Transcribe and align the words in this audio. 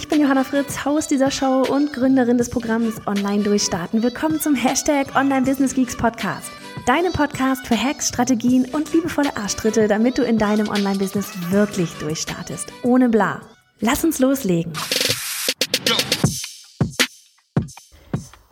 Ich 0.00 0.08
bin 0.08 0.22
Johanna 0.22 0.44
Fritz, 0.44 0.86
Haus 0.86 1.08
dieser 1.08 1.30
Show 1.30 1.60
und 1.60 1.92
Gründerin 1.92 2.38
des 2.38 2.48
Programms 2.48 3.06
Online 3.06 3.42
Durchstarten. 3.42 4.02
Willkommen 4.02 4.40
zum 4.40 4.54
Hashtag 4.54 5.14
Online 5.14 5.42
Business 5.42 5.74
Geeks 5.74 5.94
Podcast. 5.94 6.50
Deinem 6.86 7.12
Podcast 7.12 7.66
für 7.66 7.76
Hacks, 7.76 8.08
Strategien 8.08 8.64
und 8.72 8.90
liebevolle 8.94 9.36
Arschtritte, 9.36 9.88
damit 9.88 10.16
du 10.16 10.22
in 10.22 10.38
deinem 10.38 10.70
Online-Business 10.70 11.30
wirklich 11.50 11.92
durchstartest. 11.98 12.72
Ohne 12.82 13.10
bla. 13.10 13.42
Lass 13.80 14.02
uns 14.02 14.18
loslegen. 14.20 14.72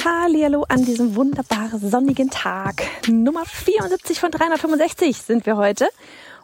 Hallo 0.04 0.66
an 0.68 0.84
diesem 0.84 1.16
wunderbaren 1.16 1.80
sonnigen 1.80 2.28
Tag. 2.28 2.82
Nummer 3.08 3.46
74 3.46 4.20
von 4.20 4.30
365 4.30 5.16
sind 5.16 5.46
wir 5.46 5.56
heute. 5.56 5.88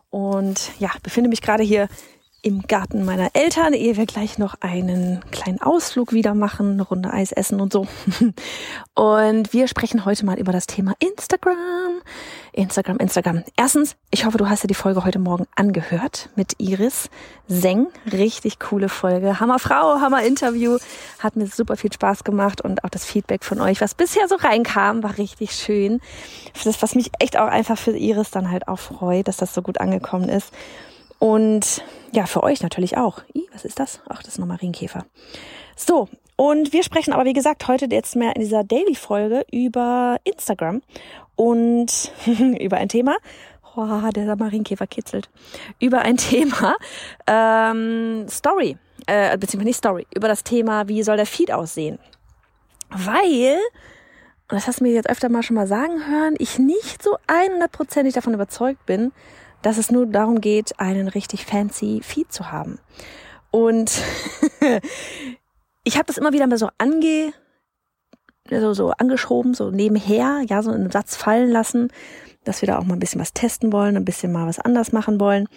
Und 0.08 0.70
ja, 0.78 0.92
befinde 1.02 1.28
mich 1.28 1.42
gerade 1.42 1.62
hier 1.62 1.88
im 2.44 2.60
Garten 2.60 3.06
meiner 3.06 3.30
Eltern, 3.32 3.72
ehe 3.72 3.96
wir 3.96 4.04
gleich 4.04 4.36
noch 4.36 4.54
einen 4.60 5.24
kleinen 5.30 5.62
Ausflug 5.62 6.12
wieder 6.12 6.34
machen, 6.34 6.72
eine 6.72 6.82
Runde 6.82 7.10
Eis 7.10 7.32
essen 7.32 7.58
und 7.58 7.72
so. 7.72 7.86
Und 8.94 9.52
wir 9.54 9.66
sprechen 9.66 10.04
heute 10.04 10.26
mal 10.26 10.38
über 10.38 10.52
das 10.52 10.66
Thema 10.66 10.92
Instagram. 10.98 12.02
Instagram, 12.52 12.98
Instagram. 12.98 13.44
Erstens, 13.56 13.96
ich 14.10 14.26
hoffe, 14.26 14.36
du 14.36 14.46
hast 14.48 14.62
dir 14.62 14.68
die 14.68 14.74
Folge 14.74 15.04
heute 15.06 15.18
Morgen 15.18 15.46
angehört 15.56 16.28
mit 16.36 16.52
Iris 16.58 17.08
Seng. 17.48 17.86
Richtig 18.12 18.60
coole 18.60 18.90
Folge. 18.90 19.40
Hammer 19.40 19.58
Frau, 19.58 20.00
Hammer 20.00 20.22
Interview. 20.22 20.76
Hat 21.20 21.36
mir 21.36 21.46
super 21.46 21.78
viel 21.78 21.92
Spaß 21.92 22.24
gemacht 22.24 22.60
und 22.60 22.84
auch 22.84 22.90
das 22.90 23.06
Feedback 23.06 23.42
von 23.42 23.58
euch, 23.58 23.80
was 23.80 23.94
bisher 23.94 24.28
so 24.28 24.34
reinkam, 24.34 25.02
war 25.02 25.16
richtig 25.16 25.52
schön. 25.52 26.00
Das, 26.62 26.82
was 26.82 26.94
mich 26.94 27.10
echt 27.20 27.38
auch 27.38 27.48
einfach 27.48 27.78
für 27.78 27.96
Iris 27.96 28.30
dann 28.30 28.50
halt 28.50 28.68
auch 28.68 28.78
freut, 28.78 29.28
dass 29.28 29.38
das 29.38 29.54
so 29.54 29.62
gut 29.62 29.80
angekommen 29.80 30.28
ist. 30.28 30.52
Und 31.24 31.82
ja, 32.12 32.26
für 32.26 32.42
euch 32.42 32.62
natürlich 32.62 32.98
auch. 32.98 33.22
I, 33.34 33.48
was 33.50 33.64
ist 33.64 33.80
das? 33.80 34.02
Ach, 34.10 34.22
das 34.22 34.34
ist 34.34 34.38
noch 34.38 34.46
Marienkäfer. 34.46 35.06
So, 35.74 36.10
und 36.36 36.74
wir 36.74 36.82
sprechen 36.82 37.14
aber, 37.14 37.24
wie 37.24 37.32
gesagt, 37.32 37.66
heute 37.66 37.86
jetzt 37.90 38.14
mehr 38.14 38.36
in 38.36 38.42
dieser 38.42 38.62
Daily-Folge 38.62 39.46
über 39.50 40.18
Instagram 40.24 40.82
und 41.34 42.12
über 42.60 42.76
ein 42.76 42.90
Thema. 42.90 43.16
Oh, 43.74 44.10
der 44.14 44.36
Marienkäfer 44.36 44.86
kitzelt. 44.86 45.30
Über 45.80 46.02
ein 46.02 46.16
Thema 46.18 46.76
ähm, 47.26 48.26
Story, 48.28 48.76
äh, 49.06 49.38
beziehungsweise 49.38 49.68
nicht 49.68 49.78
Story, 49.78 50.06
über 50.14 50.28
das 50.28 50.44
Thema, 50.44 50.88
wie 50.88 51.02
soll 51.02 51.16
der 51.16 51.24
Feed 51.24 51.50
aussehen. 51.50 51.98
Weil, 52.90 53.56
und 54.50 54.56
das 54.56 54.66
hast 54.66 54.80
du 54.80 54.84
mir 54.84 54.92
jetzt 54.92 55.08
öfter 55.08 55.30
mal 55.30 55.42
schon 55.42 55.56
mal 55.56 55.66
sagen 55.66 56.06
hören, 56.06 56.34
ich 56.36 56.58
nicht 56.58 57.02
so 57.02 57.16
100%ig 57.28 58.12
davon 58.12 58.34
überzeugt 58.34 58.84
bin, 58.84 59.10
dass 59.64 59.78
es 59.78 59.90
nur 59.90 60.06
darum 60.06 60.40
geht, 60.40 60.78
einen 60.78 61.08
richtig 61.08 61.46
fancy 61.46 62.00
Feed 62.02 62.30
zu 62.32 62.52
haben. 62.52 62.78
Und 63.50 64.00
ich 65.84 65.96
habe 65.96 66.06
das 66.06 66.18
immer 66.18 66.32
wieder 66.32 66.46
mal 66.46 66.58
so 66.58 66.68
ange 66.78 67.32
so, 68.50 68.74
so 68.74 68.90
angeschoben, 68.90 69.54
so 69.54 69.70
nebenher, 69.70 70.42
ja, 70.46 70.62
so 70.62 70.70
einen 70.70 70.90
Satz 70.90 71.16
fallen 71.16 71.50
lassen, 71.50 71.88
dass 72.44 72.60
wir 72.60 72.66
da 72.66 72.78
auch 72.78 72.84
mal 72.84 72.94
ein 72.94 73.00
bisschen 73.00 73.20
was 73.20 73.32
testen 73.32 73.72
wollen, 73.72 73.96
ein 73.96 74.04
bisschen 74.04 74.32
mal 74.32 74.46
was 74.46 74.58
anders 74.58 74.92
machen 74.92 75.18
wollen. 75.18 75.48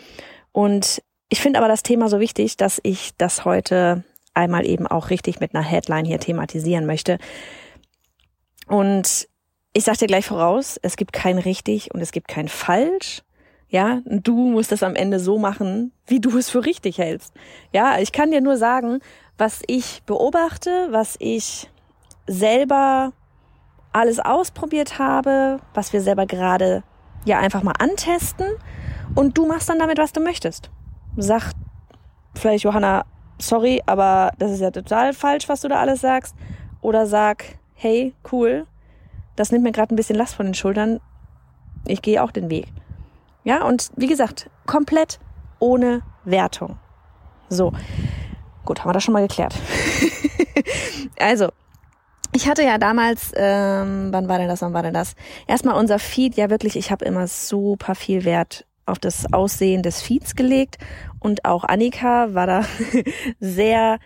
Und 0.54 1.04
ich 1.28 1.42
finde 1.42 1.60
aber 1.60 1.68
das 1.68 1.84
Thema 1.84 2.08
so 2.08 2.22
wichtig, 2.22 2.56
dass 2.56 2.80
ich 2.84 3.12
das 3.18 3.44
heute 3.44 4.06
einmal 4.34 4.66
eben 4.66 4.88
auch 4.88 5.10
richtig 5.10 5.42
mit 5.42 5.54
einer 5.54 5.64
Headline 5.64 6.06
hier 6.06 6.20
thematisieren 6.20 6.86
möchte. 6.86 7.18
Und 8.68 9.28
ich 9.74 9.84
sage 9.84 10.00
dir 10.00 10.08
gleich 10.08 10.26
voraus, 10.26 10.80
es 10.82 10.96
gibt 10.96 11.12
kein 11.12 11.38
richtig 11.38 11.94
und 11.94 12.00
es 12.00 12.12
gibt 12.12 12.30
kein 12.30 12.48
falsch. 12.48 13.22
Ja, 13.70 14.02
du 14.06 14.36
musst 14.50 14.72
das 14.72 14.82
am 14.84 14.96
Ende 14.96 15.20
so 15.20 15.38
machen, 15.38 15.92
wie 16.06 16.22
du 16.22 16.38
es 16.38 16.50
für 16.50 16.66
richtig 16.66 17.00
hältst. 17.00 17.34
Ja, 17.74 18.00
ich 18.00 18.12
kann 18.12 18.32
dir 18.32 18.40
nur 18.40 18.58
sagen, 18.58 19.00
was 19.38 19.62
ich 19.68 20.04
beobachte, 20.06 20.88
was 20.92 21.16
ich 21.20 21.70
selber 22.28 23.12
alles 23.92 24.20
ausprobiert 24.20 25.00
habe, 25.00 25.60
was 25.74 25.92
wir 25.92 26.02
selber 26.02 26.26
gerade 26.26 26.84
ja 27.26 27.40
einfach 27.40 27.64
mal 27.64 27.74
antesten 27.78 28.48
und 29.16 29.38
du 29.38 29.46
machst 29.46 29.70
dann 29.70 29.80
damit, 29.80 29.98
was 29.98 30.14
du 30.14 30.22
möchtest. 30.22 30.70
Sag 31.18 31.52
vielleicht 32.36 32.64
Johanna, 32.64 33.06
sorry, 33.40 33.82
aber 33.86 34.32
das 34.38 34.52
ist 34.52 34.62
ja 34.62 34.72
total 34.72 35.14
falsch, 35.14 35.50
was 35.50 35.62
du 35.62 35.68
da 35.68 35.80
alles 35.80 36.02
sagst. 36.02 36.36
Oder 36.82 37.06
sag, 37.06 37.44
hey, 37.74 38.14
cool, 38.32 38.66
das 39.36 39.52
nimmt 39.52 39.64
mir 39.64 39.72
gerade 39.72 39.94
ein 39.94 39.98
bisschen 39.98 40.16
Last 40.16 40.36
von 40.36 40.46
den 40.46 40.54
Schultern. 40.54 41.00
Ich 41.86 42.02
gehe 42.02 42.24
auch 42.24 42.32
den 42.32 42.50
Weg. 42.50 42.68
Ja, 43.48 43.64
und 43.64 43.92
wie 43.96 44.08
gesagt, 44.08 44.50
komplett 44.66 45.20
ohne 45.60 46.02
Wertung. 46.26 46.78
So. 47.48 47.72
Gut, 48.66 48.82
haben 48.82 48.90
wir 48.90 48.94
das 48.94 49.06
schon 49.06 49.14
mal 49.14 49.26
geklärt. 49.26 49.56
also, 51.18 51.48
ich 52.34 52.50
hatte 52.50 52.64
ja 52.64 52.78
damals, 52.78 53.32
ähm, 53.38 54.10
wann 54.12 54.28
war 54.28 54.38
denn 54.38 54.50
das, 54.50 54.62
wann 54.62 54.74
war 54.74 54.84
denn 54.84 54.94
das? 54.94 55.16
Erstmal 55.48 55.76
unser 55.76 55.98
Feed, 55.98 56.36
ja 56.36 56.50
wirklich, 56.50 56.76
ich 56.76 56.92
habe 56.92 57.06
immer 57.06 57.26
super 57.28 57.96
viel 57.96 58.26
Wert 58.26 58.66
auf 58.86 59.00
das 59.00 59.32
Aussehen 59.32 59.82
des 59.82 60.02
Feeds 60.02 60.36
gelegt 60.36 60.78
und 61.22 61.46
auch 61.46 61.64
Annika 61.64 62.34
war 62.34 62.48
da 62.48 62.66
sehr 63.40 64.00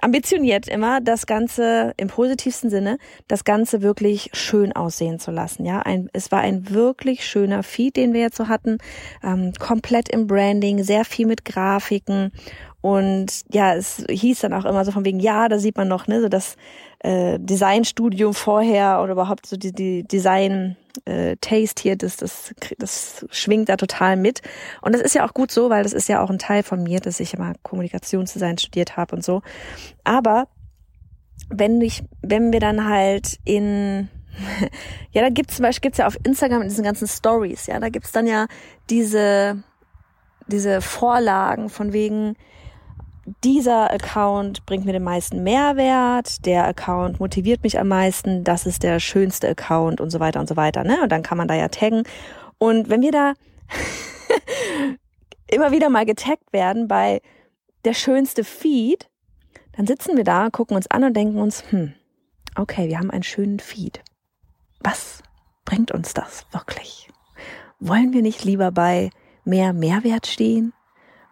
ambitioniert 0.00 0.68
immer, 0.68 1.00
das 1.00 1.26
Ganze 1.26 1.92
im 1.96 2.08
positivsten 2.08 2.70
Sinne, 2.70 2.98
das 3.28 3.44
Ganze 3.44 3.82
wirklich 3.82 4.30
schön 4.32 4.72
aussehen 4.74 5.18
zu 5.18 5.30
lassen. 5.30 5.64
Ja, 5.66 5.80
ein, 5.80 6.08
es 6.12 6.32
war 6.32 6.40
ein 6.40 6.70
wirklich 6.70 7.26
schöner 7.26 7.62
Feed, 7.62 7.96
den 7.96 8.14
wir 8.14 8.20
jetzt 8.20 8.36
so 8.36 8.48
hatten, 8.48 8.78
ähm, 9.22 9.52
komplett 9.58 10.08
im 10.08 10.26
Branding, 10.26 10.82
sehr 10.82 11.04
viel 11.04 11.26
mit 11.26 11.44
Grafiken 11.44 12.32
und 12.86 13.42
ja, 13.52 13.74
es 13.74 14.04
hieß 14.08 14.38
dann 14.42 14.52
auch 14.52 14.64
immer 14.64 14.84
so 14.84 14.92
von 14.92 15.04
wegen, 15.04 15.18
ja, 15.18 15.48
da 15.48 15.58
sieht 15.58 15.76
man 15.76 15.88
noch, 15.88 16.06
ne, 16.06 16.20
so 16.20 16.28
das 16.28 16.54
äh, 17.00 17.36
Designstudium 17.36 18.32
vorher 18.32 19.00
oder 19.02 19.14
überhaupt 19.14 19.44
so 19.44 19.56
die, 19.56 19.72
die 19.72 20.04
Design 20.04 20.76
äh, 21.04 21.34
Taste 21.40 21.82
hier, 21.82 21.96
das, 21.96 22.16
das, 22.16 22.54
das 22.78 23.26
schwingt 23.32 23.70
da 23.70 23.76
total 23.76 24.16
mit. 24.16 24.40
Und 24.82 24.94
das 24.94 25.00
ist 25.00 25.16
ja 25.16 25.26
auch 25.26 25.34
gut 25.34 25.50
so, 25.50 25.68
weil 25.68 25.82
das 25.82 25.92
ist 25.94 26.08
ja 26.08 26.22
auch 26.22 26.30
ein 26.30 26.38
Teil 26.38 26.62
von 26.62 26.80
mir, 26.84 27.00
dass 27.00 27.18
ich 27.18 27.34
immer 27.34 27.54
Kommunikationsdesign 27.64 28.56
studiert 28.58 28.96
habe 28.96 29.16
und 29.16 29.24
so. 29.24 29.42
Aber 30.04 30.46
wenn 31.50 31.80
ich, 31.80 32.04
wenn 32.22 32.52
wir 32.52 32.60
dann 32.60 32.88
halt 32.88 33.40
in 33.44 34.08
ja, 35.10 35.22
da 35.22 35.30
gibt's 35.30 35.56
zum 35.56 35.64
Beispiel 35.64 35.88
gibt's 35.88 35.98
ja 35.98 36.06
auf 36.06 36.18
Instagram 36.22 36.62
in 36.62 36.68
diesen 36.68 36.84
ganzen 36.84 37.08
Stories, 37.08 37.66
ja, 37.66 37.80
da 37.80 37.88
gibt's 37.88 38.12
dann 38.12 38.28
ja 38.28 38.46
diese 38.90 39.64
diese 40.46 40.80
Vorlagen 40.80 41.68
von 41.68 41.92
wegen 41.92 42.36
dieser 43.42 43.92
Account 43.92 44.64
bringt 44.66 44.84
mir 44.84 44.92
den 44.92 45.02
meisten 45.02 45.42
Mehrwert, 45.42 46.46
der 46.46 46.66
Account 46.66 47.18
motiviert 47.18 47.62
mich 47.62 47.78
am 47.78 47.88
meisten, 47.88 48.44
das 48.44 48.66
ist 48.66 48.82
der 48.82 49.00
schönste 49.00 49.48
Account 49.48 50.00
und 50.00 50.10
so 50.10 50.20
weiter 50.20 50.40
und 50.40 50.48
so 50.48 50.56
weiter. 50.56 50.84
Ne? 50.84 51.02
Und 51.02 51.10
dann 51.10 51.22
kann 51.22 51.38
man 51.38 51.48
da 51.48 51.54
ja 51.54 51.68
taggen. 51.68 52.04
Und 52.58 52.88
wenn 52.88 53.02
wir 53.02 53.12
da 53.12 53.34
immer 55.50 55.72
wieder 55.72 55.90
mal 55.90 56.06
getaggt 56.06 56.52
werden 56.52 56.86
bei 56.86 57.20
der 57.84 57.94
schönste 57.94 58.44
Feed, 58.44 59.08
dann 59.72 59.86
sitzen 59.86 60.16
wir 60.16 60.24
da, 60.24 60.48
gucken 60.50 60.76
uns 60.76 60.90
an 60.90 61.04
und 61.04 61.16
denken 61.16 61.38
uns, 61.38 61.70
hm, 61.70 61.94
okay, 62.56 62.88
wir 62.88 62.98
haben 62.98 63.10
einen 63.10 63.22
schönen 63.22 63.58
Feed. 63.58 64.02
Was 64.80 65.22
bringt 65.64 65.90
uns 65.90 66.14
das 66.14 66.46
wirklich? 66.52 67.10
Wollen 67.80 68.12
wir 68.12 68.22
nicht 68.22 68.44
lieber 68.44 68.70
bei 68.70 69.10
mehr 69.44 69.72
Mehrwert 69.72 70.26
stehen 70.26 70.72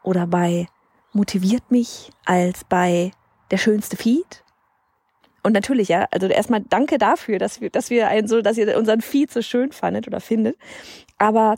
oder 0.02 0.26
bei 0.26 0.66
motiviert 1.14 1.70
mich 1.70 2.10
als 2.24 2.64
bei 2.64 3.12
der 3.50 3.58
schönste 3.58 3.96
Feed. 3.96 4.44
Und 5.42 5.52
natürlich, 5.52 5.88
ja, 5.88 6.06
also 6.10 6.26
erstmal 6.26 6.62
danke 6.62 6.98
dafür, 6.98 7.38
dass 7.38 7.60
wir, 7.60 7.70
dass 7.70 7.90
wir 7.90 8.08
einen 8.08 8.28
so, 8.28 8.40
dass 8.40 8.56
ihr 8.56 8.76
unseren 8.76 9.02
Feed 9.02 9.30
so 9.30 9.42
schön 9.42 9.72
fandet 9.72 10.06
oder 10.06 10.20
findet. 10.20 10.56
Aber 11.18 11.56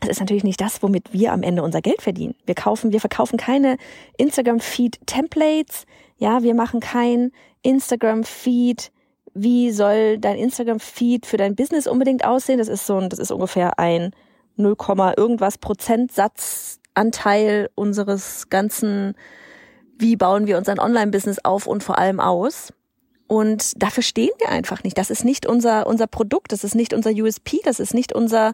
es 0.00 0.08
ist 0.08 0.20
natürlich 0.20 0.44
nicht 0.44 0.60
das, 0.60 0.82
womit 0.82 1.12
wir 1.12 1.32
am 1.32 1.42
Ende 1.42 1.62
unser 1.62 1.80
Geld 1.80 2.02
verdienen. 2.02 2.34
Wir 2.44 2.54
kaufen, 2.54 2.92
wir 2.92 3.00
verkaufen 3.00 3.38
keine 3.38 3.78
Instagram-Feed-Templates. 4.18 5.86
Ja, 6.18 6.42
wir 6.42 6.54
machen 6.54 6.80
kein 6.80 7.32
Instagram-Feed. 7.62 8.92
Wie 9.34 9.70
soll 9.70 10.18
dein 10.18 10.36
Instagram-Feed 10.36 11.26
für 11.26 11.36
dein 11.36 11.56
Business 11.56 11.86
unbedingt 11.86 12.24
aussehen? 12.24 12.58
Das 12.58 12.68
ist 12.68 12.86
so 12.86 12.98
ein, 12.98 13.08
das 13.08 13.18
ist 13.18 13.30
ungefähr 13.30 13.78
ein 13.78 14.12
0, 14.56 14.76
irgendwas 15.16 15.58
Prozentsatz 15.58 16.77
Anteil 16.98 17.70
unseres 17.74 18.50
ganzen, 18.50 19.14
wie 19.98 20.16
bauen 20.16 20.46
wir 20.46 20.58
unser 20.58 20.74
Online-Business 20.78 21.38
auf 21.44 21.66
und 21.66 21.82
vor 21.82 21.98
allem 21.98 22.20
aus. 22.20 22.72
Und 23.26 23.82
dafür 23.82 24.02
stehen 24.02 24.30
wir 24.38 24.48
einfach 24.48 24.82
nicht. 24.82 24.98
Das 24.98 25.10
ist 25.10 25.24
nicht 25.24 25.46
unser, 25.46 25.86
unser 25.86 26.06
Produkt, 26.06 26.52
das 26.52 26.64
ist 26.64 26.74
nicht 26.74 26.92
unser 26.92 27.10
USP, 27.10 27.60
das 27.62 27.78
ist 27.78 27.94
nicht 27.94 28.14
unser, 28.14 28.52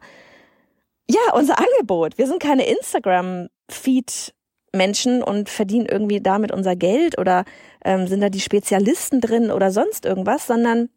ja, 1.08 1.32
unser 1.32 1.58
Angebot. 1.58 2.18
Wir 2.18 2.26
sind 2.26 2.42
keine 2.42 2.66
Instagram-Feed 2.66 4.34
Menschen 4.72 5.22
und 5.22 5.48
verdienen 5.48 5.86
irgendwie 5.86 6.20
damit 6.20 6.52
unser 6.52 6.76
Geld 6.76 7.18
oder 7.18 7.44
ähm, 7.84 8.06
sind 8.08 8.20
da 8.20 8.28
die 8.28 8.40
Spezialisten 8.40 9.20
drin 9.20 9.50
oder 9.50 9.70
sonst 9.70 10.04
irgendwas, 10.04 10.46
sondern 10.46 10.90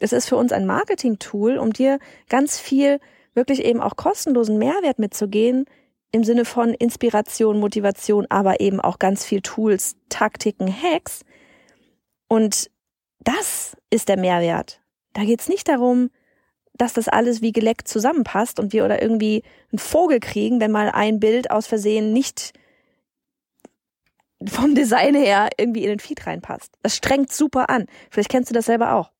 es 0.00 0.12
ist 0.12 0.28
für 0.28 0.36
uns 0.36 0.52
ein 0.52 0.66
Marketing-Tool, 0.66 1.56
um 1.58 1.72
dir 1.72 1.98
ganz 2.28 2.58
viel 2.58 2.98
wirklich 3.34 3.64
eben 3.64 3.80
auch 3.80 3.96
kostenlosen 3.96 4.58
Mehrwert 4.58 4.98
mitzugehen 4.98 5.66
im 6.12 6.24
Sinne 6.24 6.44
von 6.44 6.74
Inspiration, 6.74 7.58
Motivation, 7.58 8.26
aber 8.28 8.60
eben 8.60 8.80
auch 8.80 8.98
ganz 8.98 9.24
viel 9.24 9.40
Tools, 9.40 9.96
Taktiken, 10.08 10.68
Hacks. 10.68 11.24
Und 12.28 12.70
das 13.20 13.76
ist 13.90 14.08
der 14.08 14.18
Mehrwert. 14.18 14.80
Da 15.12 15.24
geht's 15.24 15.48
nicht 15.48 15.68
darum, 15.68 16.10
dass 16.74 16.94
das 16.94 17.08
alles 17.08 17.42
wie 17.42 17.52
geleckt 17.52 17.88
zusammenpasst 17.88 18.58
und 18.58 18.72
wir 18.72 18.84
oder 18.84 19.02
irgendwie 19.02 19.42
einen 19.70 19.78
Vogel 19.78 20.18
kriegen, 20.18 20.60
wenn 20.60 20.70
mal 20.70 20.90
ein 20.90 21.20
Bild 21.20 21.50
aus 21.50 21.66
Versehen 21.66 22.12
nicht 22.12 22.52
vom 24.46 24.74
Design 24.74 25.14
her 25.14 25.50
irgendwie 25.58 25.82
in 25.82 25.90
den 25.90 25.98
Feed 25.98 26.26
reinpasst. 26.26 26.72
Das 26.82 26.96
strengt 26.96 27.30
super 27.30 27.68
an. 27.68 27.86
Vielleicht 28.10 28.30
kennst 28.30 28.50
du 28.50 28.54
das 28.54 28.66
selber 28.66 28.94
auch. 28.94 29.10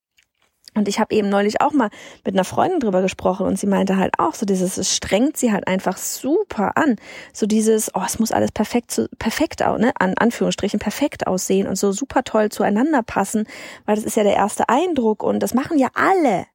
Und 0.73 0.87
ich 0.87 0.99
habe 1.01 1.13
eben 1.13 1.27
neulich 1.27 1.59
auch 1.59 1.73
mal 1.73 1.89
mit 2.23 2.33
einer 2.33 2.45
Freundin 2.45 2.79
drüber 2.79 3.01
gesprochen 3.01 3.45
und 3.45 3.59
sie 3.59 3.67
meinte 3.67 3.97
halt 3.97 4.13
auch 4.19 4.33
so 4.33 4.45
dieses, 4.45 4.77
es 4.77 4.95
strengt 4.95 5.35
sie 5.35 5.51
halt 5.51 5.67
einfach 5.67 5.97
super 5.97 6.77
an. 6.77 6.95
So 7.33 7.45
dieses, 7.45 7.93
oh, 7.93 8.03
es 8.05 8.19
muss 8.19 8.31
alles 8.31 8.53
perfekt, 8.53 9.01
perfekt, 9.19 9.59
ne, 9.59 9.91
an 9.99 10.13
Anführungsstrichen 10.17 10.79
perfekt 10.79 11.27
aussehen 11.27 11.67
und 11.67 11.75
so 11.75 11.91
super 11.91 12.23
toll 12.23 12.49
zueinander 12.49 13.03
passen, 13.03 13.47
weil 13.85 13.95
das 13.95 14.05
ist 14.05 14.15
ja 14.15 14.23
der 14.23 14.35
erste 14.35 14.69
Eindruck 14.69 15.23
und 15.23 15.41
das 15.41 15.53
machen 15.53 15.77
ja 15.77 15.89
alle. 15.93 16.45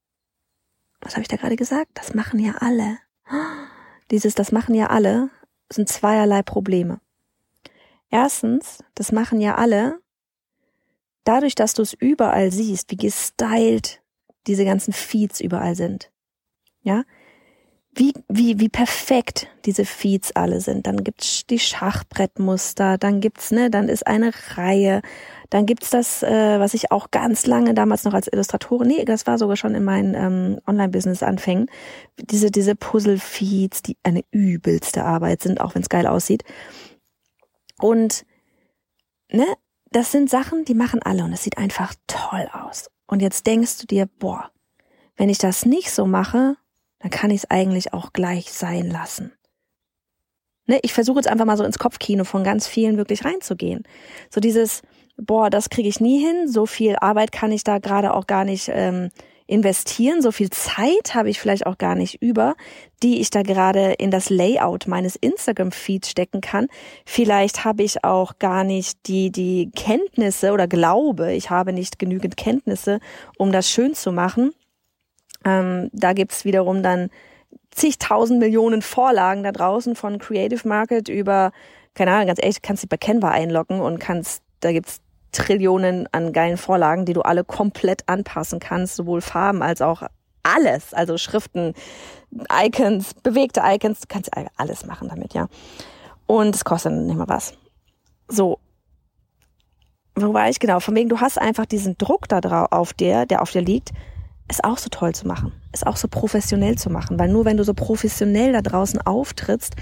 Was 1.02 1.12
habe 1.12 1.22
ich 1.22 1.28
da 1.28 1.36
gerade 1.36 1.56
gesagt? 1.56 1.90
Das 1.94 2.14
machen 2.14 2.38
ja 2.38 2.54
alle. 2.60 2.98
Dieses, 4.10 4.34
das 4.34 4.50
machen 4.50 4.74
ja 4.74 4.86
alle, 4.86 5.28
sind 5.70 5.90
zweierlei 5.90 6.42
Probleme. 6.42 7.00
Erstens, 8.08 8.82
das 8.94 9.12
machen 9.12 9.42
ja 9.42 9.56
alle, 9.56 9.98
dadurch, 11.24 11.54
dass 11.54 11.74
du 11.74 11.82
es 11.82 11.92
überall 11.92 12.50
siehst, 12.50 12.90
wie 12.90 12.96
gestylt 12.96 14.00
diese 14.46 14.64
ganzen 14.64 14.92
Feeds 14.92 15.40
überall 15.40 15.74
sind. 15.74 16.10
Ja? 16.82 17.04
Wie, 17.98 18.12
wie, 18.28 18.60
wie 18.60 18.68
perfekt 18.68 19.48
diese 19.64 19.86
Feeds 19.86 20.30
alle 20.32 20.60
sind. 20.60 20.86
Dann 20.86 21.02
gibt's 21.02 21.46
die 21.46 21.58
Schachbrettmuster, 21.58 22.98
dann 22.98 23.22
gibt's, 23.22 23.50
ne, 23.50 23.70
dann 23.70 23.88
ist 23.88 24.06
eine 24.06 24.32
Reihe, 24.54 25.00
dann 25.48 25.64
gibt's 25.64 25.88
das, 25.88 26.22
äh, 26.22 26.60
was 26.60 26.74
ich 26.74 26.92
auch 26.92 27.10
ganz 27.10 27.46
lange 27.46 27.72
damals 27.72 28.04
noch 28.04 28.12
als 28.12 28.26
Illustratorin, 28.30 28.88
nee, 28.88 29.04
das 29.06 29.26
war 29.26 29.38
sogar 29.38 29.56
schon 29.56 29.74
in 29.74 29.82
meinen 29.82 30.14
ähm, 30.14 30.60
Online-Business-Anfängen, 30.66 31.70
diese, 32.18 32.50
diese 32.50 32.74
Puzzle-Feeds, 32.76 33.80
die 33.80 33.96
eine 34.02 34.24
übelste 34.30 35.02
Arbeit 35.02 35.40
sind, 35.40 35.62
auch 35.62 35.74
wenn 35.74 35.82
es 35.82 35.88
geil 35.88 36.06
aussieht. 36.06 36.44
Und 37.78 38.26
ne, 39.32 39.46
das 39.90 40.12
sind 40.12 40.28
Sachen, 40.30 40.64
die 40.64 40.74
machen 40.74 41.02
alle 41.02 41.24
und 41.24 41.32
es 41.32 41.42
sieht 41.42 41.58
einfach 41.58 41.94
toll 42.06 42.48
aus. 42.52 42.90
Und 43.06 43.22
jetzt 43.22 43.46
denkst 43.46 43.78
du 43.78 43.86
dir, 43.86 44.06
boah, 44.18 44.50
wenn 45.16 45.28
ich 45.28 45.38
das 45.38 45.64
nicht 45.64 45.90
so 45.90 46.06
mache, 46.06 46.56
dann 46.98 47.10
kann 47.10 47.30
ich 47.30 47.44
es 47.44 47.50
eigentlich 47.50 47.92
auch 47.92 48.12
gleich 48.12 48.52
sein 48.52 48.90
lassen. 48.90 49.32
Ne, 50.66 50.80
ich 50.82 50.92
versuche 50.92 51.18
jetzt 51.18 51.28
einfach 51.28 51.44
mal 51.44 51.56
so 51.56 51.64
ins 51.64 51.78
Kopfkino 51.78 52.24
von 52.24 52.42
ganz 52.42 52.66
vielen 52.66 52.96
wirklich 52.96 53.24
reinzugehen. 53.24 53.84
So 54.30 54.40
dieses, 54.40 54.82
boah, 55.16 55.48
das 55.48 55.70
kriege 55.70 55.88
ich 55.88 56.00
nie 56.00 56.18
hin, 56.18 56.48
so 56.48 56.66
viel 56.66 56.96
Arbeit 56.96 57.30
kann 57.30 57.52
ich 57.52 57.62
da 57.62 57.78
gerade 57.78 58.12
auch 58.12 58.26
gar 58.26 58.44
nicht 58.44 58.68
ähm, 58.72 59.10
investieren, 59.46 60.22
so 60.22 60.32
viel 60.32 60.50
Zeit 60.50 61.14
habe 61.14 61.30
ich 61.30 61.40
vielleicht 61.40 61.66
auch 61.66 61.78
gar 61.78 61.94
nicht 61.94 62.20
über, 62.20 62.56
die 63.02 63.20
ich 63.20 63.30
da 63.30 63.42
gerade 63.42 63.92
in 63.92 64.10
das 64.10 64.28
Layout 64.28 64.88
meines 64.88 65.14
Instagram-Feeds 65.16 66.10
stecken 66.10 66.40
kann. 66.40 66.66
Vielleicht 67.04 67.64
habe 67.64 67.84
ich 67.84 68.02
auch 68.04 68.38
gar 68.38 68.64
nicht 68.64 69.06
die, 69.06 69.30
die 69.30 69.70
Kenntnisse 69.76 70.52
oder 70.52 70.66
glaube, 70.66 71.32
ich 71.32 71.50
habe 71.50 71.72
nicht 71.72 71.98
genügend 71.98 72.36
Kenntnisse, 72.36 72.98
um 73.38 73.52
das 73.52 73.70
schön 73.70 73.94
zu 73.94 74.10
machen. 74.10 74.52
Ähm, 75.44 75.90
da 75.92 76.12
gibt's 76.12 76.44
wiederum 76.44 76.82
dann 76.82 77.10
zigtausend 77.70 78.40
Millionen 78.40 78.82
Vorlagen 78.82 79.44
da 79.44 79.52
draußen 79.52 79.94
von 79.94 80.18
Creative 80.18 80.66
Market 80.66 81.08
über, 81.08 81.52
keine 81.94 82.12
Ahnung, 82.12 82.26
ganz 82.26 82.40
ehrlich, 82.42 82.62
kannst 82.62 82.82
du 82.82 82.88
bei 82.88 82.96
Canva 82.96 83.30
einloggen 83.30 83.80
und 83.80 84.00
kannst, 84.00 84.42
da 84.60 84.72
gibt's 84.72 85.00
Trillionen 85.32 86.08
an 86.12 86.32
geilen 86.32 86.56
Vorlagen, 86.56 87.04
die 87.04 87.12
du 87.12 87.22
alle 87.22 87.44
komplett 87.44 88.08
anpassen 88.08 88.60
kannst, 88.60 88.96
sowohl 88.96 89.20
Farben 89.20 89.62
als 89.62 89.82
auch 89.82 90.02
alles, 90.42 90.94
also 90.94 91.18
Schriften, 91.18 91.74
Icons, 92.52 93.14
bewegte 93.14 93.62
Icons, 93.64 94.00
du 94.00 94.06
kannst 94.08 94.30
alles 94.56 94.86
machen 94.86 95.08
damit, 95.08 95.34
ja. 95.34 95.48
Und 96.26 96.54
es 96.54 96.64
kostet 96.64 96.92
nicht 96.92 97.16
mal 97.16 97.28
was. 97.28 97.54
So. 98.28 98.58
Wo 100.14 100.32
war 100.32 100.48
ich 100.48 100.58
genau? 100.58 100.80
Von 100.80 100.94
wegen, 100.94 101.08
du 101.08 101.20
hast 101.20 101.38
einfach 101.38 101.66
diesen 101.66 101.98
Druck 101.98 102.28
da 102.28 102.40
drauf 102.40 102.68
auf 102.70 102.92
dir, 102.94 103.26
der 103.26 103.42
auf 103.42 103.50
dir 103.50 103.60
liegt, 103.60 103.90
es 104.48 104.62
auch 104.62 104.78
so 104.78 104.88
toll 104.88 105.14
zu 105.14 105.26
machen, 105.26 105.52
es 105.72 105.82
auch 105.82 105.96
so 105.96 106.08
professionell 106.08 106.78
zu 106.78 106.88
machen, 106.88 107.18
weil 107.18 107.28
nur 107.28 107.44
wenn 107.44 107.56
du 107.56 107.64
so 107.64 107.74
professionell 107.74 108.52
da 108.52 108.62
draußen 108.62 109.00
auftrittst, 109.04 109.74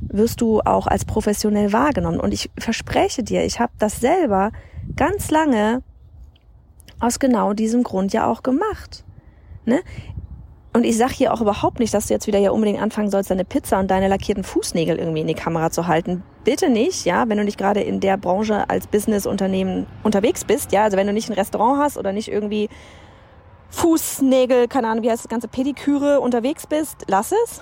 wirst 0.00 0.40
du 0.40 0.60
auch 0.60 0.86
als 0.86 1.04
professionell 1.04 1.72
wahrgenommen. 1.72 2.20
Und 2.20 2.32
ich 2.32 2.50
verspreche 2.58 3.22
dir, 3.22 3.44
ich 3.44 3.60
habe 3.60 3.72
das 3.78 4.00
selber 4.00 4.52
ganz 4.94 5.30
lange 5.30 5.82
aus 7.00 7.18
genau 7.18 7.52
diesem 7.52 7.82
Grund 7.82 8.12
ja 8.12 8.26
auch 8.26 8.42
gemacht. 8.42 9.04
Ne? 9.64 9.80
Und 10.72 10.84
ich 10.84 10.98
sage 10.98 11.14
hier 11.14 11.32
auch 11.32 11.40
überhaupt 11.40 11.78
nicht, 11.78 11.94
dass 11.94 12.08
du 12.08 12.14
jetzt 12.14 12.26
wieder 12.26 12.38
ja 12.38 12.50
unbedingt 12.50 12.80
anfangen 12.80 13.10
sollst, 13.10 13.30
deine 13.30 13.46
Pizza 13.46 13.78
und 13.78 13.90
deine 13.90 14.08
lackierten 14.08 14.44
Fußnägel 14.44 14.98
irgendwie 14.98 15.22
in 15.22 15.26
die 15.26 15.34
Kamera 15.34 15.70
zu 15.70 15.86
halten. 15.86 16.22
Bitte 16.44 16.68
nicht, 16.68 17.06
ja, 17.06 17.28
wenn 17.28 17.38
du 17.38 17.44
nicht 17.44 17.56
gerade 17.56 17.80
in 17.80 18.00
der 18.00 18.18
Branche 18.18 18.68
als 18.68 18.86
Businessunternehmen 18.86 19.86
unterwegs 20.02 20.44
bist, 20.44 20.72
ja, 20.72 20.84
also 20.84 20.98
wenn 20.98 21.06
du 21.06 21.14
nicht 21.14 21.30
ein 21.30 21.32
Restaurant 21.32 21.82
hast 21.82 21.96
oder 21.96 22.12
nicht 22.12 22.28
irgendwie 22.28 22.68
Fußnägel, 23.70 24.68
keine 24.68 24.88
Ahnung, 24.88 25.02
wie 25.02 25.10
heißt 25.10 25.24
das 25.24 25.30
ganze 25.30 25.48
Pediküre 25.48 26.20
unterwegs 26.20 26.66
bist, 26.66 27.04
lass 27.08 27.32
es. 27.32 27.60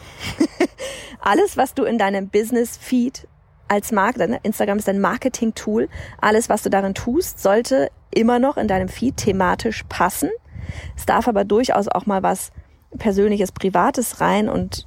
Alles, 1.21 1.57
was 1.57 1.75
du 1.75 1.85
in 1.85 1.99
deinem 1.99 2.29
Business-Feed 2.29 3.29
als 3.69 3.93
Markt, 3.93 4.19
Instagram 4.19 4.79
ist 4.79 4.89
ein 4.89 5.01
Marketing-Tool. 5.01 5.89
Alles, 6.21 6.49
was 6.49 6.63
du 6.63 6.71
darin 6.71 6.95
tust, 6.95 7.43
sollte 7.43 7.91
immer 8.11 8.39
noch 8.39 8.57
in 8.57 8.69
deinem 8.69 8.89
Feed 8.89 9.17
thematisch 9.17 9.85
passen. 9.89 10.31
Es 10.97 11.07
darf 11.07 11.29
aber 11.29 11.45
durchaus 11.45 11.89
auch 11.89 12.07
mal 12.07 12.23
was 12.23 12.53
Persönliches, 12.99 13.53
Privates 13.53 14.21
rein 14.21 14.49
und 14.49 14.87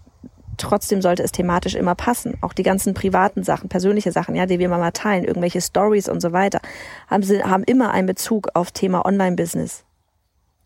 trotzdem 0.57 1.01
sollte 1.01 1.23
es 1.23 1.31
thematisch 1.31 1.75
immer 1.75 1.95
passen. 1.95 2.37
Auch 2.41 2.53
die 2.53 2.63
ganzen 2.63 2.93
privaten 2.93 3.43
Sachen, 3.43 3.69
persönliche 3.69 4.11
Sachen, 4.11 4.35
ja, 4.35 4.45
die 4.45 4.59
wir 4.59 4.69
mal 4.69 4.91
teilen, 4.91 5.23
irgendwelche 5.23 5.61
Stories 5.61 6.09
und 6.09 6.21
so 6.21 6.31
weiter, 6.31 6.59
haben, 7.07 7.23
haben 7.23 7.63
immer 7.63 7.91
einen 7.91 8.07
Bezug 8.07 8.49
auf 8.53 8.71
Thema 8.71 9.05
Online-Business. 9.05 9.83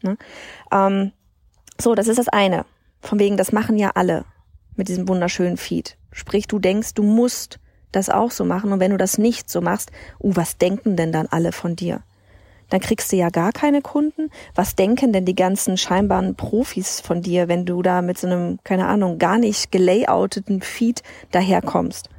Ne? 0.01 0.18
Ähm, 0.72 1.12
so, 1.80 1.96
das 1.96 2.08
ist 2.08 2.20
das 2.20 2.30
eine. 2.30 2.65
Von 3.01 3.20
wegen, 3.20 3.38
das 3.38 3.51
machen 3.51 3.77
ja 3.77 3.91
alle 3.96 4.25
mit 4.75 4.88
diesem 4.88 5.08
wunderschönen 5.08 5.58
Feed. 5.58 5.98
Sprich, 6.12 6.48
du 6.48 6.60
denkst, 6.60 6.94
du 6.94 7.03
musst 7.03 7.60
das 7.91 8.10
auch 8.10 8.31
so 8.31 8.45
machen 8.45 8.71
und 8.71 8.79
wenn 8.79 8.91
du 8.91 8.98
das 8.98 9.17
nicht 9.17 9.50
so 9.50 9.62
machst, 9.62 9.91
uh, 10.19 10.31
was 10.36 10.57
denken 10.57 10.95
denn 10.95 11.12
dann 11.12 11.27
alle 11.27 11.51
von 11.51 11.75
dir? 11.75 12.01
Dann 12.69 12.79
kriegst 12.79 13.12
du 13.12 13.17
ja 13.17 13.29
gar 13.29 13.51
keine 13.51 13.81
Kunden. 13.81 14.29
Was 14.55 14.75
denken 14.75 15.12
denn 15.12 15.25
die 15.25 15.36
ganzen 15.36 15.77
scheinbaren 15.77 16.36
Profis 16.36 17.01
von 17.01 17.21
dir, 17.21 17.50
wenn 17.50 17.65
du 17.65 17.81
da 17.81 18.01
mit 18.01 18.17
so 18.17 18.27
einem, 18.27 18.60
keine 18.63 18.88
Ahnung, 18.88 19.19
gar 19.19 19.38
nicht 19.38 19.74
gelayouteten 19.74 20.62
Feed 20.62 21.03
daherkommst? 21.31 22.10